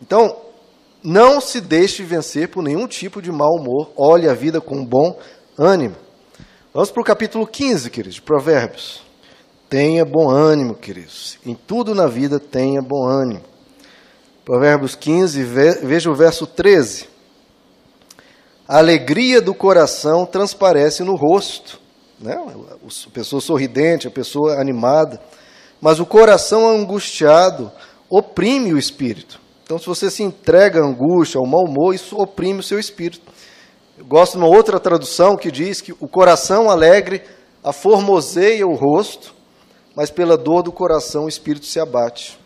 [0.00, 0.34] Então,
[1.04, 3.90] não se deixe vencer por nenhum tipo de mau humor.
[3.94, 5.18] Olhe a vida com bom
[5.58, 5.94] ânimo.
[6.72, 9.02] Vamos para o capítulo 15, queridos, de Provérbios.
[9.68, 11.38] Tenha bom ânimo, queridos.
[11.44, 13.44] Em tudo na vida tenha bom ânimo.
[14.46, 15.42] Provérbios 15,
[15.82, 17.17] veja o verso 13.
[18.68, 21.80] A alegria do coração transparece no rosto.
[22.20, 22.36] Né?
[22.36, 25.18] A pessoa sorridente, a pessoa animada.
[25.80, 27.72] Mas o coração angustiado
[28.10, 29.40] oprime o espírito.
[29.64, 33.22] Então, se você se entrega à angústia, ao mau humor, isso oprime o seu espírito.
[33.96, 37.22] Eu gosto de uma outra tradução que diz que o coração alegre
[37.64, 39.34] aformoseia o rosto,
[39.96, 42.38] mas pela dor do coração o espírito se abate.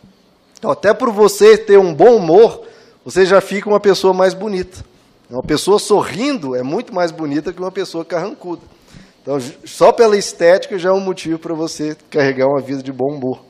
[0.56, 2.62] Então, até por você ter um bom humor,
[3.04, 4.91] você já fica uma pessoa mais bonita.
[5.32, 8.60] Uma pessoa sorrindo é muito mais bonita que uma pessoa carrancuda.
[9.22, 13.14] Então, só pela estética já é um motivo para você carregar uma vida de bom
[13.14, 13.42] humor.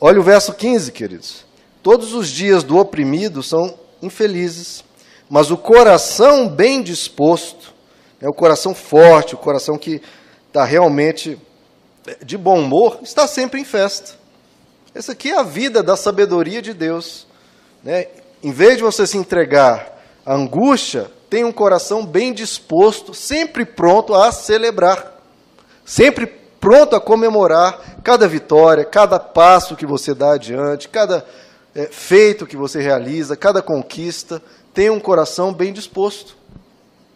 [0.00, 1.44] Olha o verso 15, queridos.
[1.82, 4.84] Todos os dias do oprimido são infelizes,
[5.28, 7.74] mas o coração bem disposto,
[8.20, 10.00] é o coração forte, o coração que
[10.46, 11.36] está realmente
[12.24, 14.12] de bom humor está sempre em festa.
[14.94, 17.26] Essa aqui é a vida da sabedoria de Deus.
[17.82, 18.06] Né?
[18.42, 24.32] Em vez de você se entregar angústia, tenha um coração bem disposto, sempre pronto a
[24.32, 25.20] celebrar,
[25.84, 26.26] sempre
[26.60, 31.24] pronto a comemorar cada vitória, cada passo que você dá adiante, cada
[31.74, 34.42] é, feito que você realiza, cada conquista.
[34.74, 36.36] Tenha um coração bem disposto.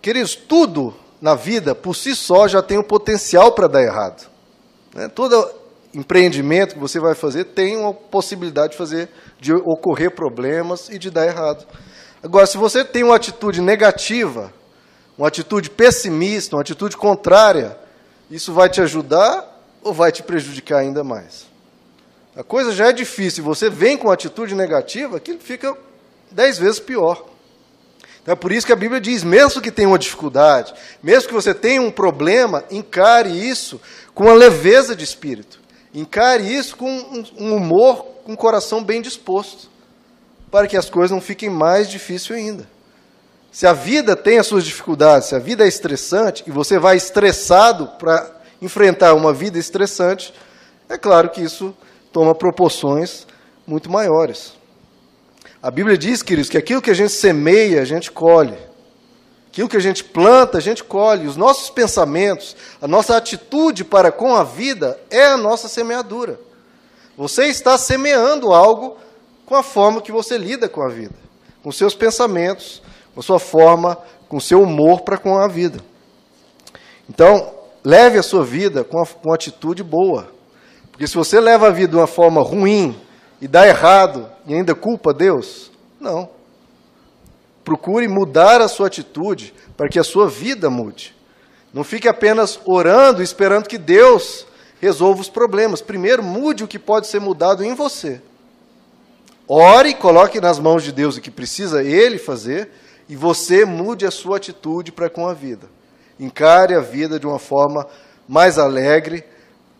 [0.00, 4.28] Queridos, tudo na vida por si só já tem o potencial para dar errado.
[4.94, 5.08] Né?
[5.08, 5.50] Todo
[5.94, 9.08] empreendimento que você vai fazer tem uma possibilidade de fazer,
[9.40, 11.64] de ocorrer problemas e de dar errado.
[12.24, 14.50] Agora, se você tem uma atitude negativa,
[15.18, 17.76] uma atitude pessimista, uma atitude contrária,
[18.30, 19.46] isso vai te ajudar
[19.82, 21.44] ou vai te prejudicar ainda mais?
[22.34, 25.76] A coisa já é difícil, você vem com atitude negativa, aquilo fica
[26.30, 27.26] dez vezes pior.
[28.22, 31.34] Então é por isso que a Bíblia diz: mesmo que tenha uma dificuldade, mesmo que
[31.34, 33.78] você tenha um problema, encare isso
[34.14, 35.60] com uma leveza de espírito.
[35.92, 36.90] Encare isso com
[37.36, 39.68] um humor, com um coração bem disposto,
[40.50, 42.66] para que as coisas não fiquem mais difíceis ainda.
[43.50, 46.96] Se a vida tem as suas dificuldades, se a vida é estressante e você vai
[46.96, 48.30] estressado para
[48.60, 50.34] enfrentar uma vida estressante,
[50.88, 51.74] é claro que isso
[52.12, 53.26] toma proporções
[53.66, 54.54] muito maiores.
[55.62, 58.58] A Bíblia diz, queridos, que aquilo que a gente semeia, a gente colhe.
[59.48, 61.26] Aquilo que a gente planta, a gente colhe.
[61.26, 66.38] Os nossos pensamentos, a nossa atitude para com a vida é a nossa semeadura.
[67.16, 68.98] Você está semeando algo
[69.46, 71.14] com a forma que você lida com a vida,
[71.62, 72.82] com seus pensamentos,
[73.14, 75.80] com sua forma, com seu humor para com a vida.
[77.08, 77.52] Então,
[77.84, 80.32] leve a sua vida com, a, com atitude boa.
[80.90, 82.98] Porque se você leva a vida de uma forma ruim
[83.40, 86.28] e dá errado e ainda culpa Deus, não.
[87.64, 91.14] Procure mudar a sua atitude para que a sua vida mude.
[91.72, 94.46] Não fique apenas orando esperando que Deus
[94.80, 95.80] resolva os problemas.
[95.80, 98.20] Primeiro, mude o que pode ser mudado em você.
[99.46, 102.70] Ore, coloque nas mãos de Deus o que precisa Ele fazer
[103.08, 105.68] e você mude a sua atitude para com a vida.
[106.18, 107.86] Encare a vida de uma forma
[108.26, 109.22] mais alegre,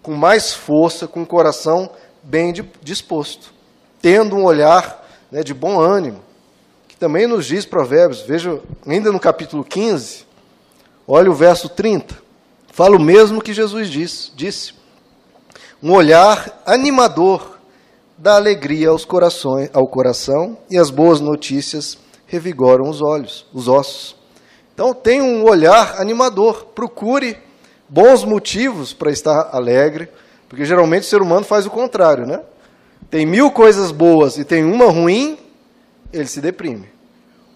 [0.03, 1.91] com mais força, com o coração
[2.23, 3.53] bem disposto,
[4.03, 6.23] tendo um olhar né, de bom ânimo,
[6.87, 10.27] que também nos diz Provérbios, veja, ainda no capítulo 15,
[11.09, 12.17] olha o verso 30,
[12.71, 14.75] fala o mesmo que Jesus disse, disse.
[15.83, 17.54] Um olhar animador
[18.17, 24.17] dá alegria aos corações, ao coração e as boas notícias revigoram os olhos, os ossos.
[24.73, 26.67] Então, tenha um olhar animador.
[26.75, 27.37] Procure
[27.89, 30.09] bons motivos para estar alegre,
[30.49, 32.41] porque geralmente o ser humano faz o contrário, né?
[33.11, 35.39] Tem mil coisas boas e tem uma ruim,
[36.13, 36.89] ele se deprime.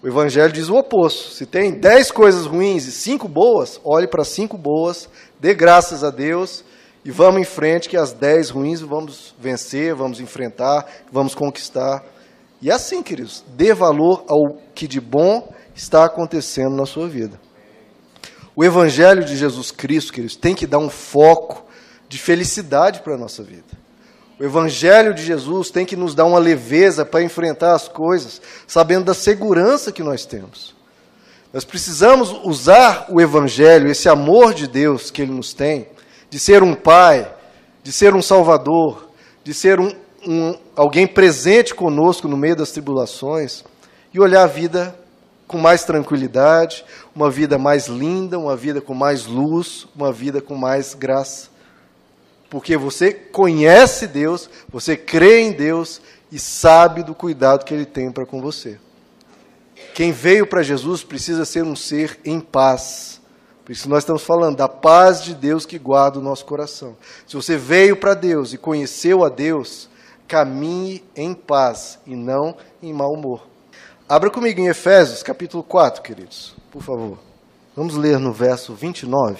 [0.01, 1.33] O Evangelho diz o oposto.
[1.33, 6.09] Se tem dez coisas ruins e cinco boas, olhe para cinco boas, dê graças a
[6.09, 6.63] Deus
[7.03, 12.03] e vamos em frente, que as dez ruins vamos vencer, vamos enfrentar, vamos conquistar.
[12.61, 17.39] E é assim, queridos, dê valor ao que de bom está acontecendo na sua vida.
[18.55, 21.65] O Evangelho de Jesus Cristo, queridos, tem que dar um foco
[22.09, 23.79] de felicidade para a nossa vida.
[24.37, 29.05] O Evangelho de Jesus tem que nos dar uma leveza para enfrentar as coisas, sabendo
[29.05, 30.75] da segurança que nós temos.
[31.53, 35.87] Nós precisamos usar o Evangelho, esse amor de Deus que Ele nos tem,
[36.29, 37.31] de ser um Pai,
[37.83, 39.09] de ser um Salvador,
[39.43, 39.93] de ser um,
[40.27, 43.63] um, alguém presente conosco no meio das tribulações
[44.13, 44.95] e olhar a vida
[45.47, 50.55] com mais tranquilidade, uma vida mais linda, uma vida com mais luz, uma vida com
[50.55, 51.49] mais graça.
[52.49, 58.11] Porque você conhece Deus, você crê em Deus e sabe do cuidado que Ele tem
[58.11, 58.79] para com você.
[59.93, 63.18] Quem veio para Jesus precisa ser um ser em paz.
[63.69, 66.97] Por isso nós estamos falando da paz de Deus que guarda o nosso coração.
[67.27, 69.87] Se você veio para Deus e conheceu a Deus,
[70.27, 73.45] caminhe em paz e não em mau humor.
[74.09, 77.19] Abra comigo em Efésios, capítulo 4, queridos, por favor.
[77.75, 79.39] Vamos ler no verso 29.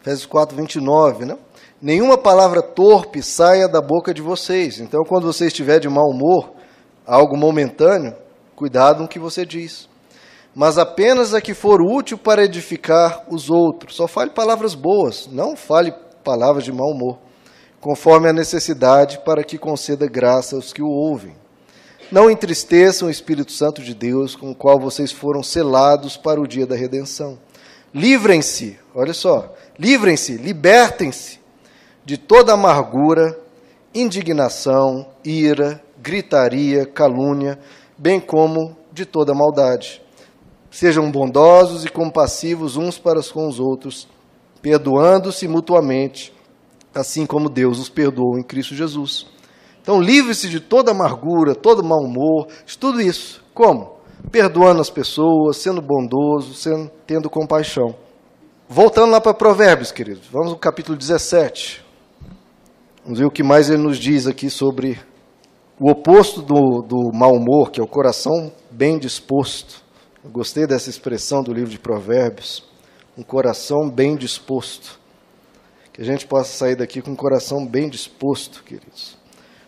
[0.00, 1.36] Efésios 4, 29, né?
[1.82, 4.78] Nenhuma palavra torpe saia da boca de vocês.
[4.78, 6.52] Então, quando você estiver de mau humor,
[7.04, 8.14] algo momentâneo,
[8.54, 9.88] cuidado com o que você diz.
[10.54, 13.96] Mas apenas a que for útil para edificar os outros.
[13.96, 17.18] Só fale palavras boas, não fale palavras de mau humor
[17.84, 21.36] conforme a necessidade, para que conceda graça aos que o ouvem.
[22.10, 26.48] Não entristeçam o Espírito Santo de Deus, com o qual vocês foram selados para o
[26.48, 27.38] dia da redenção.
[27.92, 31.38] Livrem-se, olha só, livrem-se, libertem-se
[32.06, 33.38] de toda amargura,
[33.94, 37.58] indignação, ira, gritaria, calúnia,
[37.98, 40.00] bem como de toda maldade.
[40.74, 44.08] Sejam bondosos e compassivos uns para com os outros,
[44.60, 46.34] perdoando-se mutuamente
[46.92, 49.24] assim como Deus os perdoou em Cristo Jesus.
[49.80, 53.40] Então, livre-se de toda amargura, todo mau humor, de tudo isso.
[53.54, 53.98] Como?
[54.32, 57.94] Perdoando as pessoas, sendo bondoso, sendo, tendo compaixão.
[58.68, 61.84] Voltando lá para Provérbios, queridos, vamos no capítulo 17.
[63.04, 64.98] Vamos ver o que mais ele nos diz aqui sobre
[65.78, 69.83] o oposto do, do mau humor, que é o coração bem disposto.
[70.24, 72.64] Eu gostei dessa expressão do livro de Provérbios.
[73.14, 74.98] Um coração bem disposto.
[75.92, 79.18] Que a gente possa sair daqui com o coração bem disposto, queridos.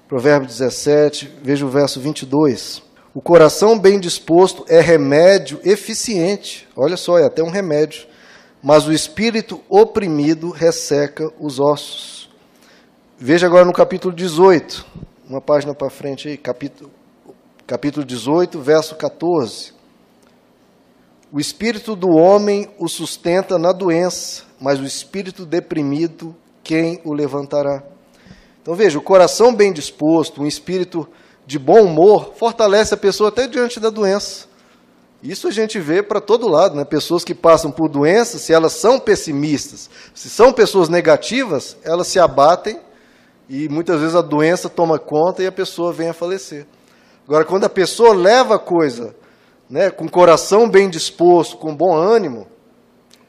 [0.09, 2.83] Provérbio 17, veja o verso 22.
[3.15, 6.67] O coração bem disposto é remédio eficiente.
[6.75, 8.07] Olha só, é até um remédio.
[8.63, 12.31] Mas o espírito oprimido resseca os ossos.
[13.19, 14.87] Veja agora no capítulo 18,
[15.29, 16.91] uma página para frente aí, capítulo,
[17.67, 19.76] capítulo 18, verso 14.
[21.37, 26.35] O espírito do homem o sustenta na doença, mas o espírito deprimido,
[26.65, 27.83] quem o levantará?
[28.63, 31.07] Então veja, o coração bem disposto, um espírito
[31.47, 34.47] de bom humor, fortalece a pessoa até diante da doença.
[35.23, 36.87] Isso a gente vê para todo lado, né?
[36.87, 42.19] Pessoas que passam por doenças, se elas são pessimistas, se são pessoas negativas, elas se
[42.19, 42.81] abatem
[43.47, 46.67] e muitas vezes a doença toma conta e a pessoa vem a falecer.
[47.29, 49.15] Agora, quando a pessoa leva a coisa
[49.69, 52.47] né, com coração bem disposto, com bom ânimo,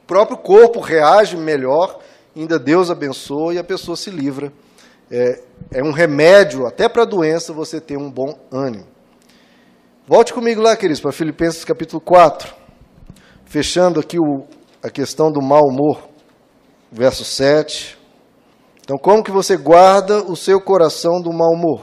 [0.04, 2.00] o próprio corpo reage melhor,
[2.36, 4.52] ainda Deus abençoa e a pessoa se livra.
[5.10, 8.86] É, é um remédio até para a doença você ter um bom ânimo.
[10.06, 12.54] Volte comigo lá, queridos, para Filipenses capítulo 4,
[13.46, 14.46] fechando aqui o,
[14.82, 16.08] a questão do mau humor,
[16.90, 17.98] verso 7.
[18.80, 21.82] Então, como que você guarda o seu coração do mau humor?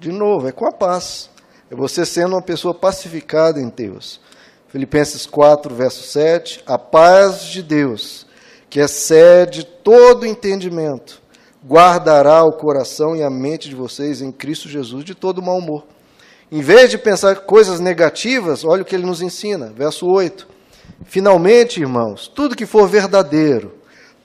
[0.00, 1.29] De novo, é com a paz.
[1.70, 4.20] É você sendo uma pessoa pacificada em Deus.
[4.66, 6.64] Filipenses 4, verso 7.
[6.66, 8.26] A paz de Deus,
[8.68, 11.22] que excede todo entendimento,
[11.64, 15.84] guardará o coração e a mente de vocês em Cristo Jesus de todo mau humor.
[16.50, 20.48] Em vez de pensar coisas negativas, olha o que ele nos ensina, verso 8.
[21.04, 23.74] Finalmente, irmãos, tudo que for verdadeiro,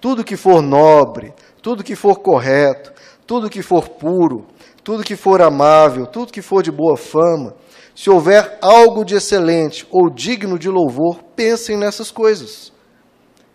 [0.01, 1.31] tudo que for nobre,
[1.61, 2.91] tudo que for correto,
[3.27, 4.47] tudo que for puro,
[4.85, 7.55] tudo que for amável, tudo que for de boa fama,
[7.95, 12.71] se houver algo de excelente ou digno de louvor, pensem nessas coisas.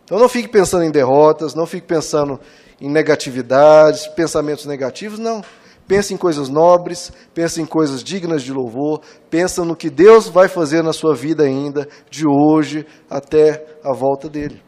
[0.02, 2.40] Então não fique pensando em derrotas, não fique pensando
[2.80, 5.40] em negatividades, pensamentos negativos, não.
[5.86, 9.00] Pense em coisas nobres, pense em coisas dignas de louvor,
[9.30, 14.28] pensa no que Deus vai fazer na sua vida ainda, de hoje até a volta
[14.28, 14.60] dele.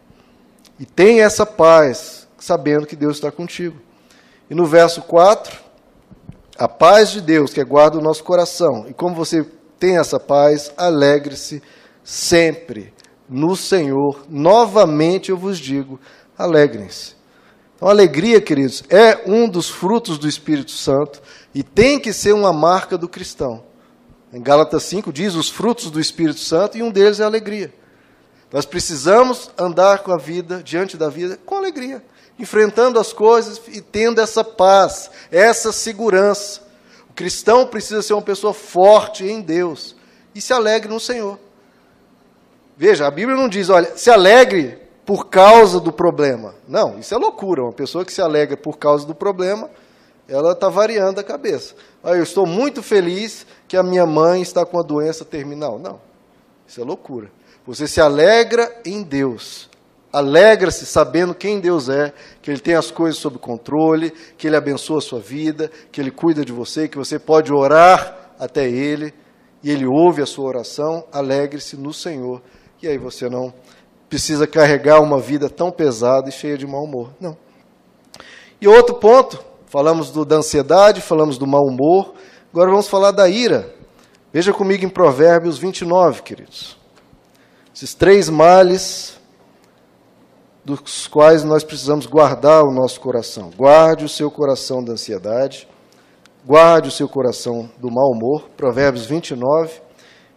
[0.78, 3.80] E tenha essa paz, sabendo que Deus está contigo.
[4.48, 5.71] E no verso 4,
[6.59, 8.86] a paz de Deus que guarda o nosso coração.
[8.88, 9.44] E como você
[9.78, 11.62] tem essa paz, alegre-se
[12.05, 12.92] sempre
[13.28, 14.24] no Senhor.
[14.28, 15.98] Novamente eu vos digo,
[16.36, 17.14] alegrem-se.
[17.74, 21.20] Então, alegria, queridos, é um dos frutos do Espírito Santo
[21.53, 23.64] e tem que ser uma marca do cristão.
[24.32, 27.74] Em Gálatas 5 diz os frutos do Espírito Santo e um deles é a alegria.
[28.53, 32.05] Nós precisamos andar com a vida, diante da vida, com alegria,
[32.43, 36.61] enfrentando as coisas e tendo essa paz, essa segurança.
[37.09, 39.95] O cristão precisa ser uma pessoa forte em Deus
[40.34, 41.38] e se alegre no Senhor.
[42.76, 44.76] Veja, a Bíblia não diz, olha, se alegre
[45.07, 46.53] por causa do problema.
[46.66, 47.62] Não, isso é loucura.
[47.62, 49.70] Uma pessoa que se alegra por causa do problema,
[50.28, 51.76] ela está variando a cabeça.
[52.03, 55.78] Ah, eu estou muito feliz que a minha mãe está com a doença terminal.
[55.78, 56.01] Não,
[56.66, 57.30] isso é loucura.
[57.64, 59.70] Você se alegra em Deus.
[60.12, 64.98] Alegra-se sabendo quem Deus é, que Ele tem as coisas sob controle, que Ele abençoa
[64.98, 69.14] a sua vida, que Ele cuida de você, que você pode orar até Ele
[69.62, 71.04] e Ele ouve a sua oração.
[71.10, 72.42] Alegre-se no Senhor.
[72.82, 73.54] E aí você não
[74.08, 77.14] precisa carregar uma vida tão pesada e cheia de mau humor.
[77.18, 77.34] Não.
[78.60, 82.12] E outro ponto, falamos do, da ansiedade, falamos do mau humor,
[82.52, 83.74] agora vamos falar da ira.
[84.30, 86.76] Veja comigo em Provérbios 29, queridos.
[87.74, 89.18] Esses três males
[90.64, 93.50] dos quais nós precisamos guardar o nosso coração.
[93.56, 95.68] Guarde o seu coração da ansiedade,
[96.44, 99.80] guarde o seu coração do mau humor, Provérbios 29,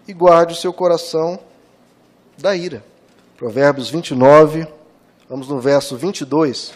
[0.08, 1.40] e guarde o seu coração
[2.38, 2.84] da ira.
[3.38, 4.68] Provérbios 29,
[5.30, 6.74] vamos no verso 22.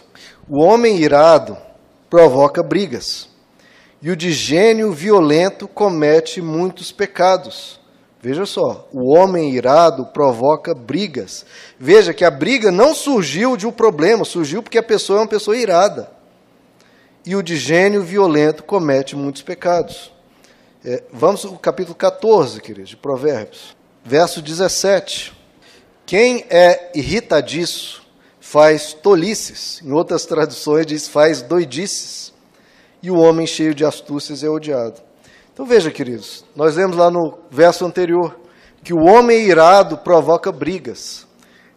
[0.48, 1.58] O homem irado
[2.10, 3.30] provoca brigas,
[4.02, 7.79] e o de gênio violento comete muitos pecados.
[8.22, 11.46] Veja só, o homem irado provoca brigas.
[11.80, 15.28] Veja que a briga não surgiu de um problema, surgiu porque a pessoa é uma
[15.28, 16.12] pessoa irada.
[17.26, 20.12] E o de gênio violento comete muitos pecados.
[20.84, 25.34] É, vamos ao capítulo 14, queridos, de Provérbios, verso 17.
[26.06, 28.06] Quem é irritadiço
[28.42, 29.82] faz tolices.
[29.84, 32.34] Em outras traduções diz faz doidices.
[33.02, 35.09] E o homem cheio de astúcias é odiado.
[35.60, 38.34] Então veja, queridos, nós lemos lá no verso anterior
[38.82, 41.28] que o homem irado provoca brigas.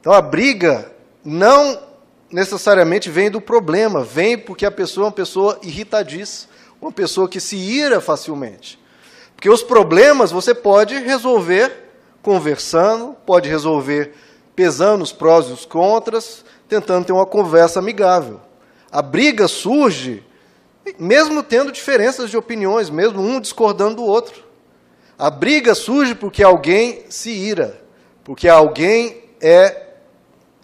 [0.00, 0.88] Então a briga
[1.24, 1.82] não
[2.30, 6.46] necessariamente vem do problema, vem porque a pessoa é uma pessoa irritadiça,
[6.80, 8.78] uma pessoa que se ira facilmente.
[9.34, 11.72] Porque os problemas você pode resolver
[12.22, 14.14] conversando, pode resolver
[14.54, 18.40] pesando os prós e os contras, tentando ter uma conversa amigável.
[18.92, 20.24] A briga surge
[20.98, 24.44] mesmo tendo diferenças de opiniões, mesmo um discordando do outro.
[25.18, 27.80] A briga surge porque alguém se ira,
[28.24, 29.88] porque alguém é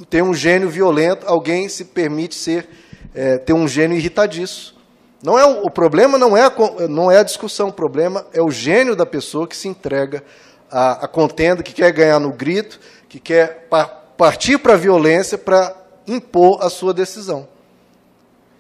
[0.09, 2.69] tem um gênio violento, alguém se permite ser
[3.15, 4.77] é, ter um gênio irritadiço.
[5.23, 6.53] Não é o, o problema não é a,
[6.89, 10.23] não é a discussão, o problema é o gênio da pessoa que se entrega
[10.71, 13.69] a, a contenda, que quer ganhar no grito, que quer
[14.17, 15.75] partir para a violência para
[16.07, 17.49] impor a sua decisão.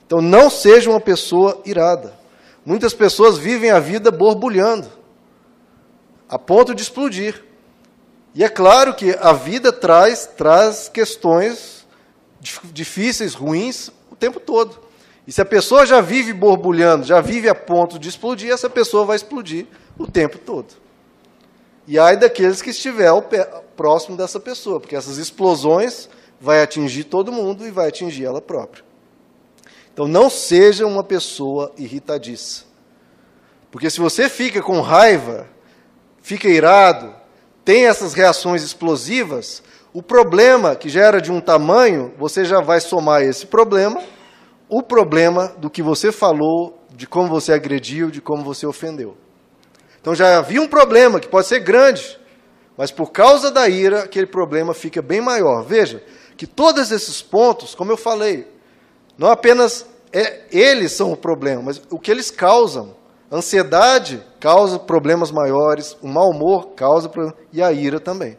[0.09, 2.18] Então, não seja uma pessoa irada.
[2.64, 4.88] Muitas pessoas vivem a vida borbulhando,
[6.26, 7.44] a ponto de explodir.
[8.34, 11.86] E é claro que a vida traz, traz questões
[12.72, 14.80] difíceis, ruins, o tempo todo.
[15.26, 19.04] E se a pessoa já vive borbulhando, já vive a ponto de explodir, essa pessoa
[19.04, 19.66] vai explodir
[19.98, 20.68] o tempo todo.
[21.86, 23.11] E ai daqueles que estiver
[23.76, 26.09] próximo dessa pessoa, porque essas explosões
[26.40, 28.88] vai atingir todo mundo e vai atingir ela própria.
[29.99, 32.62] Então não seja uma pessoa irritadiça.
[33.68, 35.49] Porque se você fica com raiva,
[36.22, 37.12] fica irado,
[37.64, 39.61] tem essas reações explosivas,
[39.92, 44.01] o problema que já era de um tamanho, você já vai somar esse problema,
[44.68, 49.16] o problema do que você falou, de como você agrediu, de como você ofendeu.
[50.01, 52.20] Então já havia um problema que pode ser grande,
[52.76, 55.64] mas por causa da ira, aquele problema fica bem maior.
[55.64, 56.05] Veja
[56.36, 58.57] que todos esses pontos, como eu falei,
[59.19, 62.97] não apenas é, eles são o problema, mas o que eles causam.
[63.31, 67.11] Ansiedade causa problemas maiores, o mau humor causa
[67.53, 68.39] e a ira também.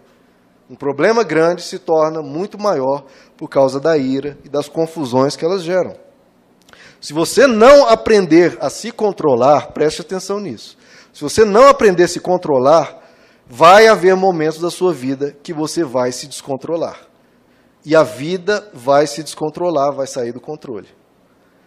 [0.67, 3.03] Um problema grande se torna muito maior
[3.37, 5.95] por causa da ira e das confusões que elas geram.
[7.01, 10.77] Se você não aprender a se controlar, preste atenção nisso.
[11.13, 12.99] Se você não aprender a se controlar,
[13.47, 17.08] vai haver momentos da sua vida que você vai se descontrolar.
[17.89, 20.87] E a vida vai se descontrolar, vai sair do controle.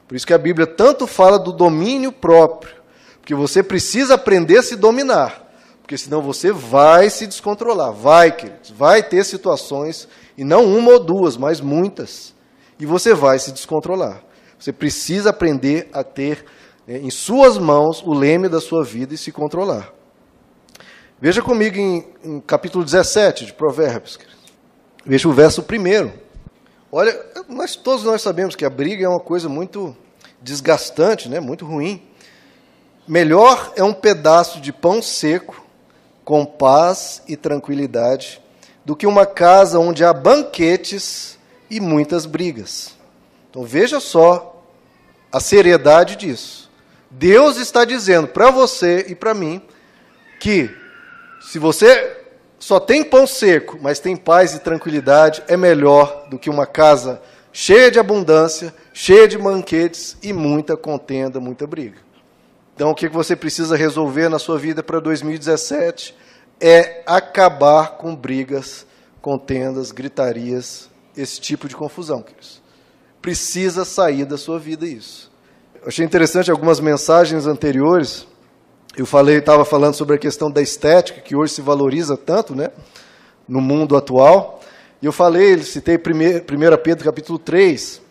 [0.06, 2.76] Por isso que a Bíblia tanto fala do domínio próprio,
[3.18, 7.90] porque você precisa aprender a se dominar, porque senão você vai se descontrolar.
[7.90, 10.06] Vai, queridos, vai ter situações,
[10.38, 12.32] e não uma ou duas, mas muitas,
[12.78, 14.22] e você vai se descontrolar.
[14.60, 16.44] Você precisa aprender a ter
[16.86, 19.92] né, em suas mãos o leme da sua vida e se controlar.
[21.20, 24.20] Veja comigo em, em capítulo 17 de Provérbios.
[25.04, 26.12] Veja o verso primeiro.
[26.90, 29.96] Olha, nós, todos nós sabemos que a briga é uma coisa muito
[30.40, 31.40] desgastante, né?
[31.40, 32.02] muito ruim.
[33.06, 35.60] Melhor é um pedaço de pão seco,
[36.24, 38.40] com paz e tranquilidade,
[38.84, 41.36] do que uma casa onde há banquetes
[41.68, 42.94] e muitas brigas.
[43.50, 44.64] Então veja só
[45.32, 46.70] a seriedade disso.
[47.10, 49.60] Deus está dizendo para você e para mim
[50.38, 50.70] que
[51.40, 52.21] se você
[52.62, 57.20] só tem pão seco, mas tem paz e tranquilidade, é melhor do que uma casa
[57.52, 61.98] cheia de abundância, cheia de banquetes e muita contenda, muita briga.
[62.72, 66.14] Então, o que você precisa resolver na sua vida para 2017
[66.60, 68.86] é acabar com brigas,
[69.20, 72.62] contendas, gritarias, esse tipo de confusão, queridos.
[73.20, 75.32] Precisa sair da sua vida isso.
[75.82, 78.24] Eu achei interessante algumas mensagens anteriores
[78.96, 82.70] eu falei, estava falando sobre a questão da estética, que hoje se valoriza tanto, né,
[83.48, 84.60] no mundo atual.
[85.00, 88.02] E eu falei, citei 1 Pedro capítulo 3,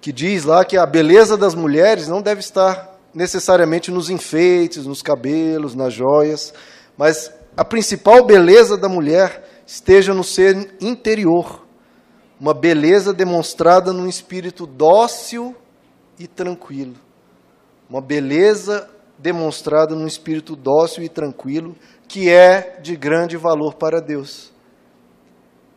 [0.00, 5.02] que diz lá que a beleza das mulheres não deve estar necessariamente nos enfeites, nos
[5.02, 6.54] cabelos, nas joias,
[6.96, 11.66] mas a principal beleza da mulher esteja no ser interior,
[12.40, 15.56] uma beleza demonstrada num espírito dócil
[16.16, 16.94] e tranquilo,
[17.90, 18.88] uma beleza
[19.18, 21.74] demonstrado num espírito dócil e tranquilo,
[22.06, 24.52] que é de grande valor para Deus.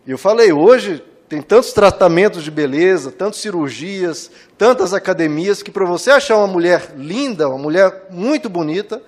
[0.05, 6.11] Eu falei, hoje tem tantos tratamentos de beleza, tantas cirurgias, tantas academias, que para você
[6.11, 9.01] achar uma mulher linda, uma mulher muito bonita,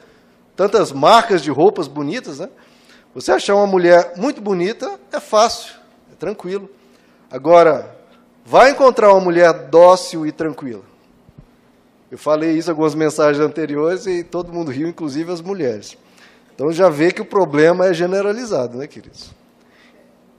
[0.56, 2.50] tantas marcas de roupas bonitas, né?
[3.14, 5.74] Você achar uma mulher muito bonita é fácil,
[6.12, 6.70] é tranquilo.
[7.30, 7.96] Agora,
[8.46, 10.93] vai encontrar uma mulher dócil e tranquila.
[12.14, 15.98] Eu falei isso em algumas mensagens anteriores e todo mundo riu, inclusive as mulheres.
[16.54, 19.32] Então já vê que o problema é generalizado, né, queridos?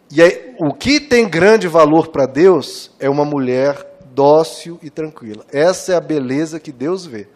[0.08, 5.44] E aí, o que tem grande valor para Deus é uma mulher dócil e tranquila.
[5.52, 7.26] Essa é a beleza que Deus vê.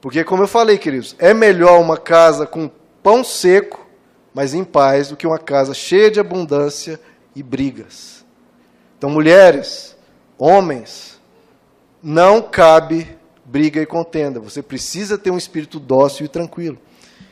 [0.00, 2.68] Porque, como eu falei, queridos, é melhor uma casa com
[3.04, 3.86] pão seco,
[4.34, 6.98] mas em paz, do que uma casa cheia de abundância
[7.36, 8.24] e brigas.
[8.98, 9.96] Então, mulheres,
[10.36, 11.20] homens,
[12.02, 13.13] não cabe
[13.54, 14.40] briga e contenda.
[14.40, 16.76] Você precisa ter um espírito dócil e tranquilo.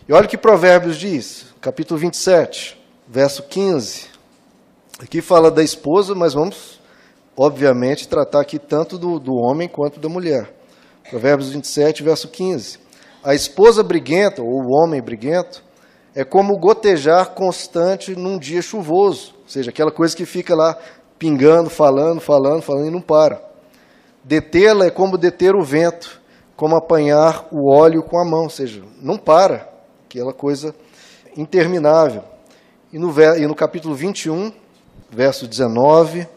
[0.09, 4.07] E olha o que Provérbios diz, capítulo 27, verso 15.
[5.01, 6.81] Aqui fala da esposa, mas vamos,
[7.37, 10.55] obviamente, tratar aqui tanto do, do homem quanto da mulher.
[11.11, 12.79] Provérbios 27, verso 15.
[13.25, 15.61] A esposa briguenta, ou o homem briguento,
[16.15, 19.35] é como gotejar constante num dia chuvoso.
[19.43, 20.79] Ou seja, aquela coisa que fica lá
[21.19, 23.52] pingando, falando, falando, falando e não para.
[24.25, 26.21] Detê-la é como deter o vento,
[26.57, 29.69] como apanhar o óleo com a mão, ou seja, não para,
[30.05, 30.75] aquela coisa
[31.37, 32.23] interminável.
[32.93, 34.53] E no, e no capítulo 21,
[35.11, 36.29] verso 19,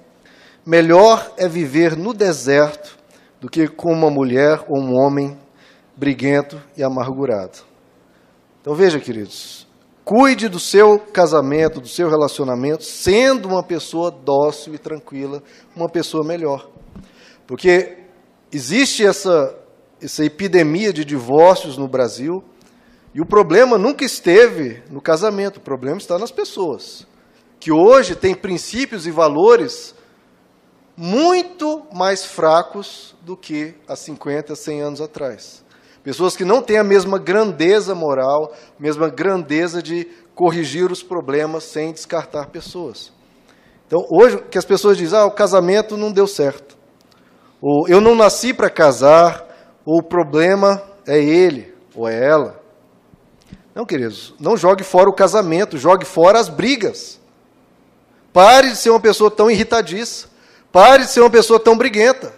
[0.66, 2.98] melhor é viver no deserto
[3.40, 5.38] do que com uma mulher ou um homem
[5.96, 7.60] briguento e amargurado.
[8.62, 9.66] Então veja, queridos,
[10.06, 15.42] Cuide do seu casamento, do seu relacionamento, sendo uma pessoa dócil e tranquila,
[15.76, 16.70] uma pessoa melhor.
[17.48, 17.98] Porque
[18.52, 19.56] existe essa,
[20.02, 22.44] essa epidemia de divórcios no Brasil,
[23.14, 27.08] e o problema nunca esteve no casamento, o problema está nas pessoas,
[27.60, 29.96] que hoje têm princípios e valores
[30.98, 35.64] muito mais fracos do que há 50, 100 anos atrás.
[36.04, 41.92] Pessoas que não têm a mesma grandeza moral, mesma grandeza de corrigir os problemas sem
[41.92, 43.12] descartar pessoas.
[43.88, 46.75] Então, hoje, que as pessoas dizem, ah, o casamento não deu certo.
[47.62, 49.46] Ou eu não nasci para casar,
[49.86, 52.62] ou o problema é ele, ou é ela.
[53.74, 57.20] Não, queridos, não jogue fora o casamento, jogue fora as brigas.
[58.32, 60.28] Pare de ser uma pessoa tão irritadiça.
[60.72, 62.34] Pare de ser uma pessoa tão briguenta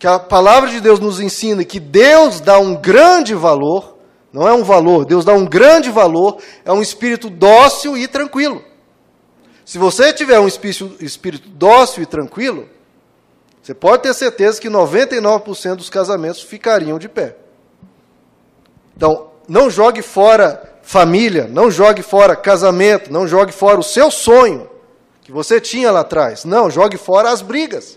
[0.00, 3.98] que a palavra de Deus nos ensina que Deus dá um grande valor,
[4.32, 8.64] não é um valor, Deus dá um grande valor, é um espírito dócil e tranquilo.
[9.62, 12.66] Se você tiver um espírito, espírito dócil e tranquilo,
[13.70, 17.36] você pode ter certeza que 99% dos casamentos ficariam de pé.
[18.96, 24.68] Então, não jogue fora família, não jogue fora casamento, não jogue fora o seu sonho
[25.22, 26.44] que você tinha lá atrás.
[26.44, 27.96] Não, jogue fora as brigas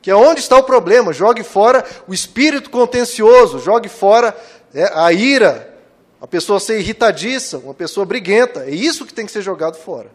[0.00, 1.12] que é onde está o problema.
[1.12, 4.34] Jogue fora o espírito contencioso, jogue fora
[4.74, 5.76] é, a ira,
[6.22, 8.64] a pessoa ser irritadiça, uma pessoa briguenta.
[8.64, 10.10] É isso que tem que ser jogado fora.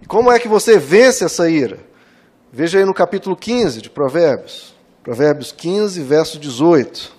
[0.00, 1.92] E como é que você vence essa ira?
[2.56, 4.76] Veja aí no capítulo 15 de Provérbios.
[5.02, 7.12] Provérbios 15, verso 18.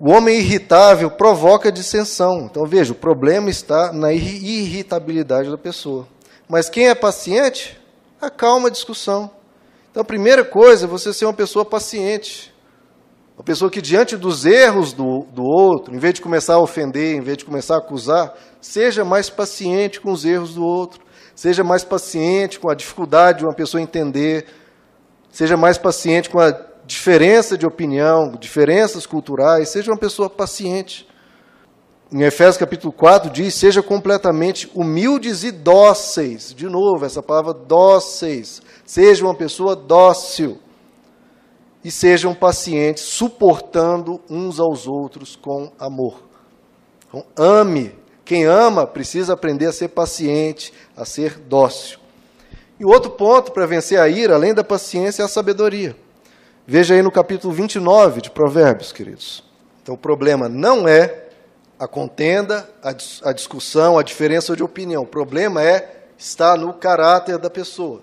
[0.00, 2.48] O homem irritável provoca dissensão.
[2.50, 6.08] Então veja, o problema está na irritabilidade da pessoa.
[6.48, 7.80] Mas quem é paciente,
[8.20, 9.30] acalma a discussão.
[9.92, 12.52] Então, a primeira coisa é você ser uma pessoa paciente.
[13.36, 17.14] Uma pessoa que, diante dos erros do, do outro, em vez de começar a ofender,
[17.14, 21.06] em vez de começar a acusar, seja mais paciente com os erros do outro.
[21.38, 24.44] Seja mais paciente com a dificuldade de uma pessoa entender.
[25.30, 26.50] Seja mais paciente com a
[26.84, 29.68] diferença de opinião, diferenças culturais.
[29.68, 31.06] Seja uma pessoa paciente.
[32.12, 36.52] Em Efésios capítulo 4 diz: Seja completamente humildes e dóceis.
[36.52, 38.60] De novo, essa palavra dóceis.
[38.84, 40.58] Seja uma pessoa dócil.
[41.84, 46.20] E sejam pacientes, suportando uns aos outros com amor.
[47.06, 47.96] Então, ame.
[48.28, 51.98] Quem ama precisa aprender a ser paciente, a ser dócil.
[52.78, 55.96] E o outro ponto para vencer a ira, além da paciência, é a sabedoria.
[56.66, 59.42] Veja aí no capítulo 29 de Provérbios, queridos.
[59.82, 61.28] Então, o problema não é
[61.78, 62.90] a contenda, a,
[63.30, 65.04] a discussão, a diferença de opinião.
[65.04, 68.02] O problema é estar no caráter da pessoa.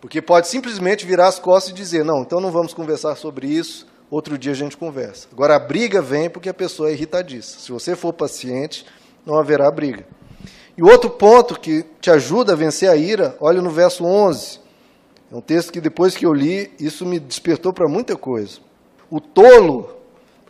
[0.00, 3.88] Porque pode simplesmente virar as costas e dizer: não, então não vamos conversar sobre isso,
[4.08, 5.26] outro dia a gente conversa.
[5.32, 7.58] Agora, a briga vem porque a pessoa é irritadiça.
[7.58, 8.86] Se você for paciente,
[9.24, 10.06] não haverá briga.
[10.76, 14.60] E outro ponto que te ajuda a vencer a ira, olha no verso 11.
[15.30, 18.58] É um texto que depois que eu li, isso me despertou para muita coisa.
[19.10, 20.00] O tolo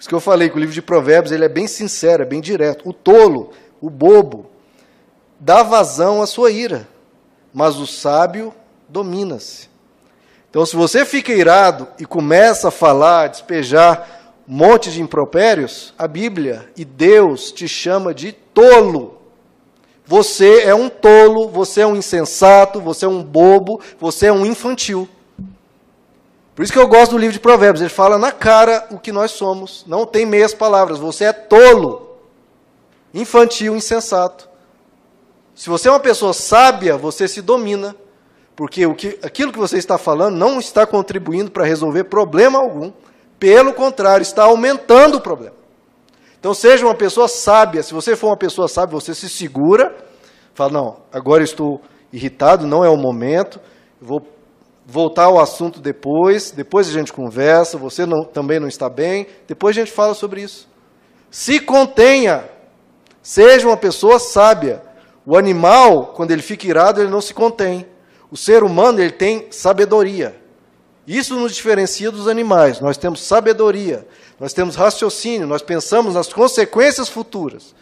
[0.01, 2.25] por isso que eu falei que o livro de Provérbios ele é bem sincero, é
[2.25, 2.89] bem direto.
[2.89, 3.51] O tolo,
[3.83, 4.47] o bobo,
[5.39, 6.89] dá vazão à sua ira,
[7.53, 8.55] mas o sábio
[8.89, 9.69] domina-se.
[10.49, 16.09] Então, se você fica irado e começa a falar, a despejar monte de impropérios, a
[16.09, 19.21] Bíblia e Deus te chama de tolo.
[20.05, 24.45] Você é um tolo, você é um insensato, você é um bobo, você é um
[24.45, 25.09] infantil.
[26.55, 27.81] Por isso que eu gosto do livro de Provérbios.
[27.81, 29.85] Ele fala na cara o que nós somos.
[29.87, 30.99] Não tem meias palavras.
[30.99, 32.19] Você é tolo,
[33.15, 34.49] infantil, insensato.
[35.55, 37.95] Se você é uma pessoa sábia, você se domina.
[38.57, 42.93] Porque o que, aquilo que você está falando não está contribuindo para resolver problema algum.
[43.41, 45.57] Pelo contrário, está aumentando o problema.
[46.39, 47.83] Então, seja uma pessoa sábia.
[47.83, 49.97] Se você for uma pessoa sábia, você se segura.
[50.55, 51.81] Fala, não, agora estou
[52.13, 53.59] irritado, não é o momento.
[54.01, 54.21] Vou
[54.87, 59.77] voltar ao assunto depois, depois a gente conversa, você não, também não está bem, depois
[59.77, 60.69] a gente fala sobre isso.
[61.31, 62.45] Se contenha,
[63.23, 64.83] seja uma pessoa sábia.
[65.25, 67.87] O animal, quando ele fica irado, ele não se contém.
[68.31, 70.40] O ser humano, ele tem sabedoria.
[71.11, 72.79] Isso nos diferencia dos animais.
[72.79, 74.07] Nós temos sabedoria,
[74.39, 77.75] nós temos raciocínio, nós pensamos nas consequências futuras.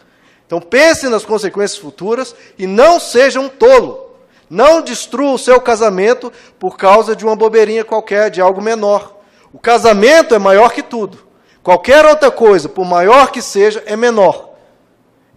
[0.47, 4.15] Então pense nas consequências futuras e não seja um tolo.
[4.49, 9.19] Não destrua o seu casamento por causa de uma bobeirinha qualquer, de algo menor.
[9.53, 11.19] O casamento é maior que tudo.
[11.61, 14.55] Qualquer outra coisa, por maior que seja, é menor.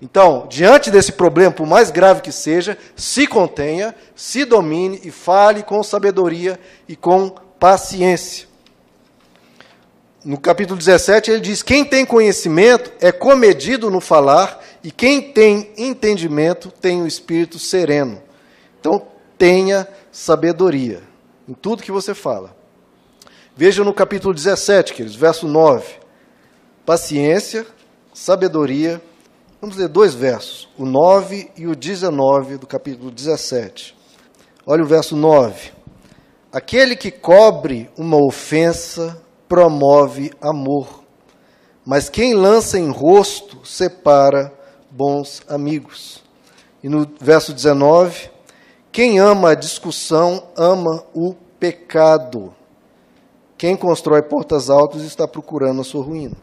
[0.00, 5.62] Então, diante desse problema, por mais grave que seja, se contenha, se domine e fale
[5.62, 8.48] com sabedoria e com paciência.
[10.24, 15.70] no capítulo 17, ele diz: Quem tem conhecimento é comedido no falar, e quem tem
[15.78, 18.20] entendimento tem o espírito sereno.
[18.80, 19.06] Então,
[19.38, 21.04] tenha sabedoria
[21.48, 22.52] em tudo que você fala.
[23.56, 25.86] Veja no capítulo 17, queridos, verso 9.
[26.84, 27.64] Paciência,
[28.12, 29.00] sabedoria.
[29.60, 33.96] Vamos ler dois versos, o 9 e o 19 do capítulo 17.
[34.66, 35.81] Olha o verso 9.
[36.52, 41.02] Aquele que cobre uma ofensa promove amor,
[41.82, 44.52] mas quem lança em rosto separa
[44.90, 46.22] bons amigos.
[46.84, 48.30] E no verso 19,
[48.90, 52.54] quem ama a discussão ama o pecado.
[53.56, 56.36] Quem constrói portas altas está procurando a sua ruína.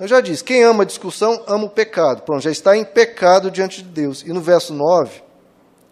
[0.00, 2.22] Eu já disse, quem ama a discussão ama o pecado.
[2.22, 4.22] Pronto, já está em pecado diante de Deus.
[4.22, 5.22] E no verso 9,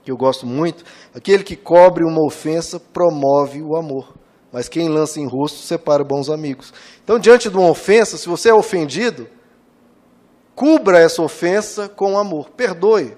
[0.02, 0.84] que eu gosto muito,
[1.14, 4.20] aquele que cobre uma ofensa promove o amor
[4.52, 6.72] mas quem lança em rosto separa bons amigos.
[7.04, 9.28] Então, diante de uma ofensa, se você é ofendido,
[10.54, 13.16] cubra essa ofensa com amor, perdoe.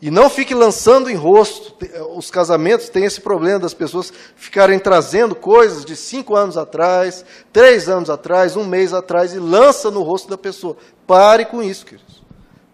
[0.00, 1.76] E não fique lançando em rosto.
[2.16, 7.88] Os casamentos têm esse problema das pessoas ficarem trazendo coisas de cinco anos atrás, três
[7.88, 10.76] anos atrás, um mês atrás, e lança no rosto da pessoa.
[11.06, 12.20] Pare com isso, queridos.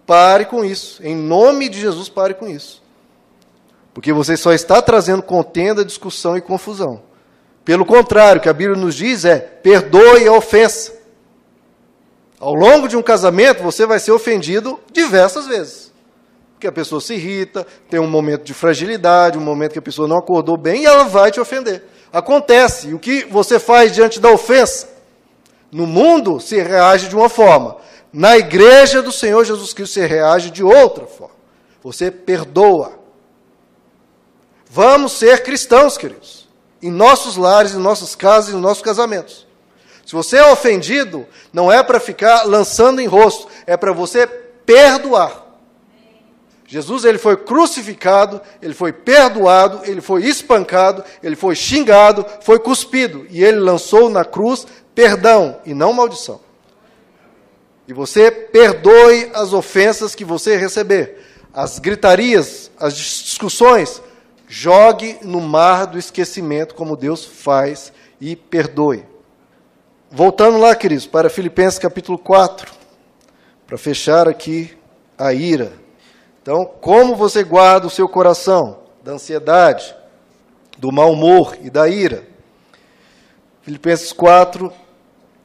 [0.06, 1.04] Pare com isso.
[1.04, 2.82] Em nome de Jesus, pare com isso.
[3.98, 7.02] Porque você só está trazendo contenda, discussão e confusão.
[7.64, 10.92] Pelo contrário, o que a Bíblia nos diz é: perdoe a ofensa.
[12.38, 15.92] Ao longo de um casamento, você vai ser ofendido diversas vezes.
[16.52, 20.06] Porque a pessoa se irrita, tem um momento de fragilidade, um momento que a pessoa
[20.06, 21.82] não acordou bem e ela vai te ofender.
[22.12, 22.90] Acontece.
[22.90, 24.88] E o que você faz diante da ofensa?
[25.72, 27.78] No mundo se reage de uma forma.
[28.12, 31.34] Na igreja do Senhor Jesus Cristo se reage de outra forma.
[31.82, 32.97] Você perdoa.
[34.70, 36.38] Vamos ser cristãos, queridos
[36.80, 39.46] em nossos lares, em nossas casas, em nossos casamentos.
[40.06, 45.46] Se você é ofendido, não é para ficar lançando em rosto, é para você perdoar.
[46.66, 53.26] Jesus ele foi crucificado, ele foi perdoado, ele foi espancado, ele foi xingado, foi cuspido
[53.30, 56.40] e ele lançou na cruz perdão e não maldição.
[57.86, 64.02] E você perdoe as ofensas que você receber, as gritarias, as discussões,
[64.48, 69.04] Jogue no mar do esquecimento, como Deus faz, e perdoe.
[70.10, 72.72] Voltando lá, queridos, para Filipenses capítulo 4,
[73.66, 74.74] para fechar aqui
[75.18, 75.74] a ira.
[76.40, 79.94] Então, como você guarda o seu coração da ansiedade,
[80.78, 82.26] do mau humor e da ira?
[83.60, 84.72] Filipenses 4,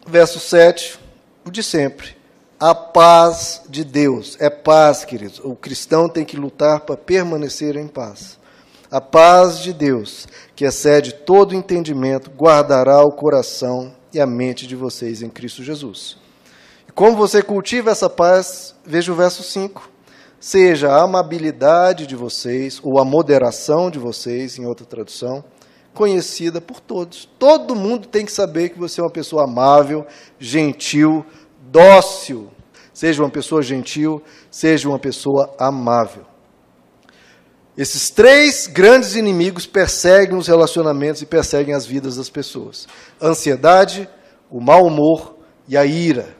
[0.07, 0.97] verso 7,
[1.45, 2.15] o de sempre.
[2.57, 4.37] A paz de Deus.
[4.39, 5.41] É paz, queridos.
[5.43, 8.39] O cristão tem que lutar para permanecer em paz.
[8.93, 14.75] A paz de Deus, que excede todo entendimento, guardará o coração e a mente de
[14.75, 16.15] vocês em Cristo Jesus.
[16.87, 19.89] E como você cultiva essa paz, veja o verso 5.
[20.39, 25.43] Seja a amabilidade de vocês, ou a moderação de vocês, em outra tradução,
[25.91, 27.27] conhecida por todos.
[27.39, 30.05] Todo mundo tem que saber que você é uma pessoa amável,
[30.37, 31.25] gentil,
[31.63, 32.51] dócil.
[32.93, 34.21] Seja uma pessoa gentil,
[34.51, 36.31] seja uma pessoa amável.
[37.77, 42.87] Esses três grandes inimigos perseguem os relacionamentos e perseguem as vidas das pessoas:
[43.19, 44.07] a ansiedade,
[44.49, 46.35] o mau humor e a ira.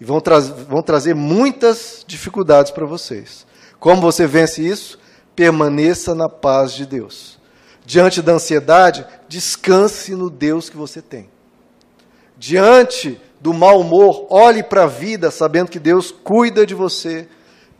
[0.00, 3.46] E vão, tra vão trazer muitas dificuldades para vocês.
[3.78, 4.98] Como você vence isso?
[5.36, 7.38] Permaneça na paz de Deus.
[7.84, 11.28] Diante da ansiedade, descanse no Deus que você tem.
[12.36, 17.28] Diante do mau humor, olhe para a vida sabendo que Deus cuida de você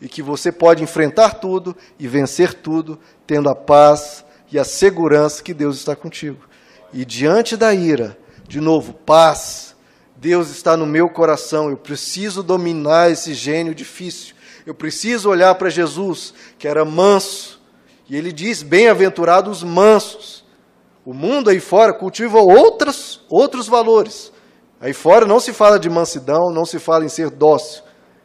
[0.03, 5.41] e que você pode enfrentar tudo e vencer tudo, tendo a paz e a segurança
[5.41, 6.45] que Deus está contigo.
[6.93, 9.77] E diante da ira, de novo, paz.
[10.17, 14.35] Deus está no meu coração, eu preciso dominar esse gênio difícil.
[14.67, 17.61] Eu preciso olhar para Jesus, que era manso.
[18.09, 20.45] E ele diz: Bem-aventurados os mansos.
[21.05, 24.33] O mundo aí fora cultiva outros, outros valores.
[24.81, 27.83] Aí fora não se fala de mansidão, não se fala em ser dócil.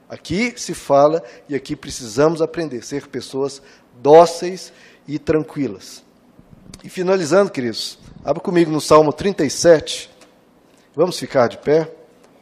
[0.10, 3.62] Aqui se fala e aqui precisamos aprender, ser pessoas
[4.01, 4.72] dóceis
[5.05, 6.01] e tranquilas.
[6.82, 10.10] E finalizando, queridos, abra comigo no Salmo 37,
[10.95, 11.91] vamos ficar de pé,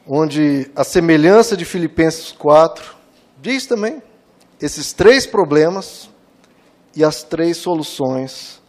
[0.08, 2.96] onde a semelhança de Filipenses 4
[3.42, 4.02] diz também
[4.62, 6.08] esses três problemas
[6.96, 8.62] e as três soluções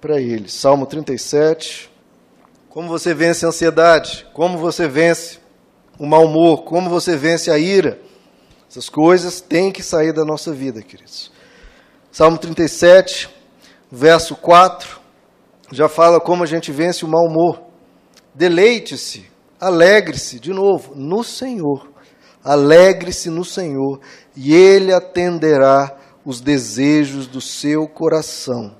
[0.00, 0.54] para eles.
[0.54, 1.90] Salmo 37,
[2.70, 5.38] como você vence a ansiedade, como você vence
[5.98, 8.00] o mau humor, como você vence a ira
[8.72, 11.30] essas coisas têm que sair da nossa vida, queridos.
[12.10, 13.28] Salmo 37,
[13.90, 14.98] verso 4,
[15.70, 17.60] já fala como a gente vence o mau humor.
[18.34, 21.88] Deleite-se Alegre-se, de novo, no Senhor.
[22.42, 24.00] Alegre-se no Senhor,
[24.34, 28.74] e Ele atenderá os desejos do seu coração.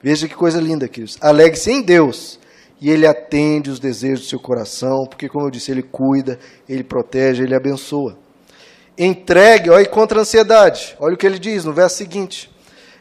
[0.00, 1.16] Veja que coisa linda, queridos.
[1.20, 2.38] Alegre-se em Deus,
[2.80, 6.38] e Ele atende os desejos do seu coração, porque, como eu disse, Ele cuida,
[6.68, 8.27] Ele protege, Ele abençoa.
[8.98, 10.96] Entregue, olha, contra a ansiedade.
[10.98, 12.50] Olha o que ele diz no verso seguinte.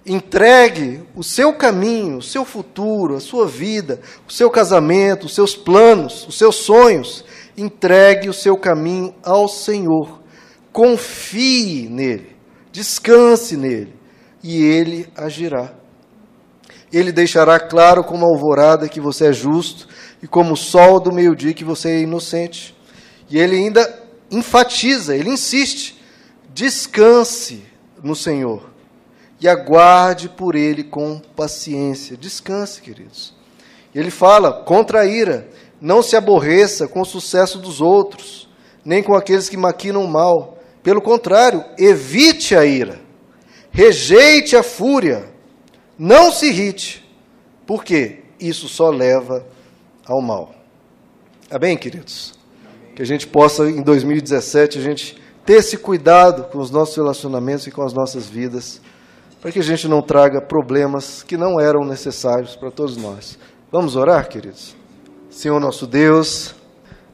[0.06, 5.56] Entregue o seu caminho, o seu futuro, a sua vida, o seu casamento, os seus
[5.56, 7.26] planos, os seus sonhos.
[7.58, 10.22] Entregue o seu caminho ao Senhor.
[10.72, 12.36] Confie nele.
[12.72, 13.96] Descanse nele.
[14.44, 15.74] E ele agirá.
[16.94, 19.88] Ele deixará claro como a alvorada que você é justo
[20.22, 22.78] e como o sol do meio-dia que você é inocente.
[23.30, 26.00] E ele ainda enfatiza, ele insiste:
[26.54, 27.64] descanse
[28.04, 28.70] no Senhor
[29.40, 32.18] e aguarde por ele com paciência.
[32.18, 33.34] Descanse, queridos.
[33.94, 35.50] Ele fala: contra a ira,
[35.80, 38.50] não se aborreça com o sucesso dos outros,
[38.84, 40.58] nem com aqueles que maquinam mal.
[40.84, 43.00] Pelo contrário, evite a ira,
[43.72, 45.30] rejeite a fúria,
[45.98, 47.06] não se irrite,
[47.66, 49.46] porque isso só leva
[50.06, 50.56] ao mal.
[51.50, 52.37] Amém, queridos?
[52.98, 57.68] Que a gente possa, em 2017, a gente ter esse cuidado com os nossos relacionamentos
[57.68, 58.82] e com as nossas vidas,
[59.40, 63.38] para que a gente não traga problemas que não eram necessários para todos nós.
[63.72, 64.76] Vamos orar, queridos?
[65.30, 66.56] Senhor nosso Deus,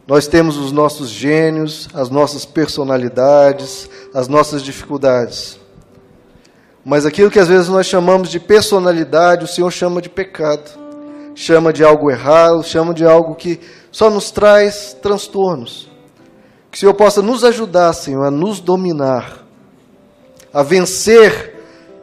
[0.08, 5.60] nós temos os nossos gênios, as nossas personalidades, as nossas dificuldades.
[6.86, 10.80] Mas aquilo que às vezes nós chamamos de personalidade, o Senhor chama de pecado,
[11.36, 13.60] chama de algo errado, chama de algo que
[13.92, 15.90] só nos traz transtornos.
[16.72, 19.46] Que o Senhor possa nos ajudar, Senhor, a nos dominar,
[20.52, 21.54] a vencer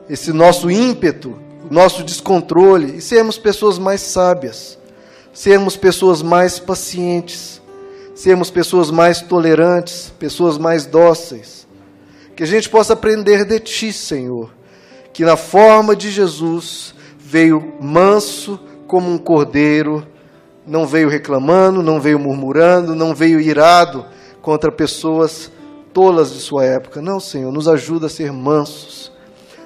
[0.09, 1.37] esse nosso ímpeto,
[1.71, 4.79] nosso descontrole e sermos pessoas mais sábias,
[5.33, 7.61] sermos pessoas mais pacientes,
[8.15, 11.67] sermos pessoas mais tolerantes, pessoas mais dóceis.
[12.37, 14.51] Que a gente possa aprender de Ti, Senhor,
[15.13, 18.59] que na forma de Jesus veio manso
[18.91, 20.05] como um cordeiro
[20.67, 24.05] não veio reclamando, não veio murmurando, não veio irado
[24.43, 25.49] contra pessoas
[25.93, 27.01] tolas de sua época.
[27.01, 29.13] Não, Senhor, nos ajuda a ser mansos,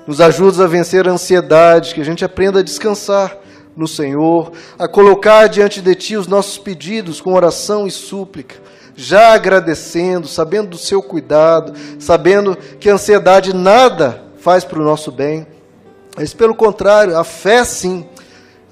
[0.06, 3.34] nos ajuda a vencer a ansiedade, que a gente aprenda a descansar
[3.74, 8.56] no Senhor, a colocar diante de Ti os nossos pedidos com oração e súplica,
[8.94, 15.10] já agradecendo, sabendo do Seu cuidado, sabendo que a ansiedade nada faz para o nosso
[15.10, 15.46] bem,
[16.14, 18.06] mas pelo contrário, a fé sim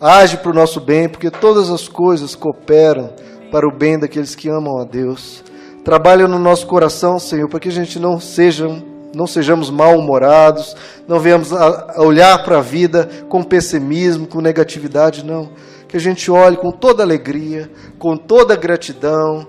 [0.03, 3.13] age para o nosso bem, porque todas as coisas cooperam
[3.53, 5.45] para o bem daqueles que amam a Deus.
[5.85, 8.69] Trabalha no nosso coração, Senhor, para que a gente não seja
[9.15, 10.75] não sejamos mal-humorados,
[11.07, 15.51] não venhamos a olhar para a vida com pessimismo, com negatividade, não.
[15.87, 19.47] Que a gente olhe com toda alegria, com toda gratidão,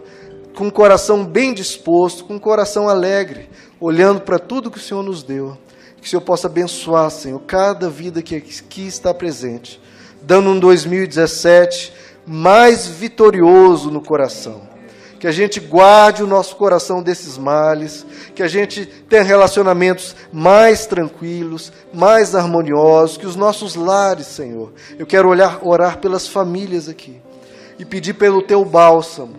[0.53, 3.49] com o coração bem disposto, com o coração alegre,
[3.79, 5.57] olhando para tudo que o Senhor nos deu.
[5.95, 9.81] Que o Senhor possa abençoar, Senhor, cada vida que aqui está presente
[10.23, 11.93] dando um 2017
[12.25, 14.61] mais vitorioso no coração.
[15.19, 18.05] Que a gente guarde o nosso coração desses males,
[18.35, 24.73] que a gente tenha relacionamentos mais tranquilos, mais harmoniosos, que os nossos lares, Senhor.
[24.99, 27.21] Eu quero olhar, orar pelas famílias aqui
[27.79, 29.35] e pedir pelo teu bálsamo,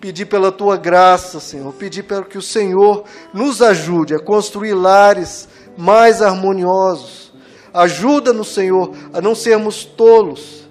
[0.00, 3.04] pedir pela tua graça, Senhor, pedir para que o Senhor
[3.34, 5.46] nos ajude a construir lares
[5.76, 7.29] mais harmoniosos,
[7.72, 10.68] Ajuda-nos, Senhor, a não sermos tolos,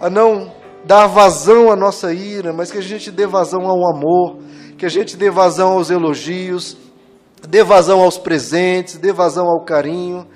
[0.00, 0.52] a não
[0.84, 4.38] dar vazão à nossa ira, mas que a gente dê vazão ao amor,
[4.76, 6.76] que a gente dê vazão aos elogios,
[7.48, 10.26] dê vazão aos presentes, dê vazão ao carinho.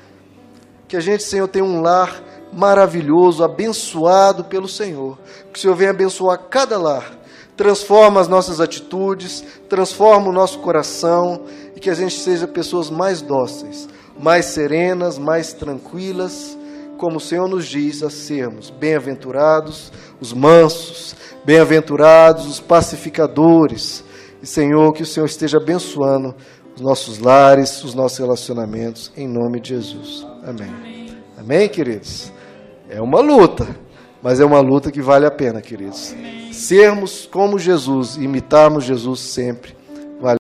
[0.88, 2.22] Que a gente, Senhor, tenha um lar
[2.52, 5.18] maravilhoso, abençoado pelo Senhor.
[5.52, 7.18] Que o Senhor venha abençoar cada lar.
[7.56, 11.42] Transforma as nossas atitudes, transforma o nosso coração
[11.76, 13.88] e que a gente seja pessoas mais dóceis
[14.18, 16.56] mais serenas, mais tranquilas,
[16.98, 24.04] como o Senhor nos diz a sermos bem-aventurados os mansos, bem-aventurados os pacificadores.
[24.40, 26.34] E, Senhor, que o Senhor esteja abençoando
[26.76, 30.26] os nossos lares, os nossos relacionamentos, em nome de Jesus.
[30.44, 30.68] Amém.
[30.68, 32.32] Amém, Amém queridos?
[32.88, 33.66] É uma luta,
[34.22, 36.12] mas é uma luta que vale a pena, queridos.
[36.12, 36.52] Amém.
[36.52, 39.81] Sermos como Jesus, imitarmos Jesus sempre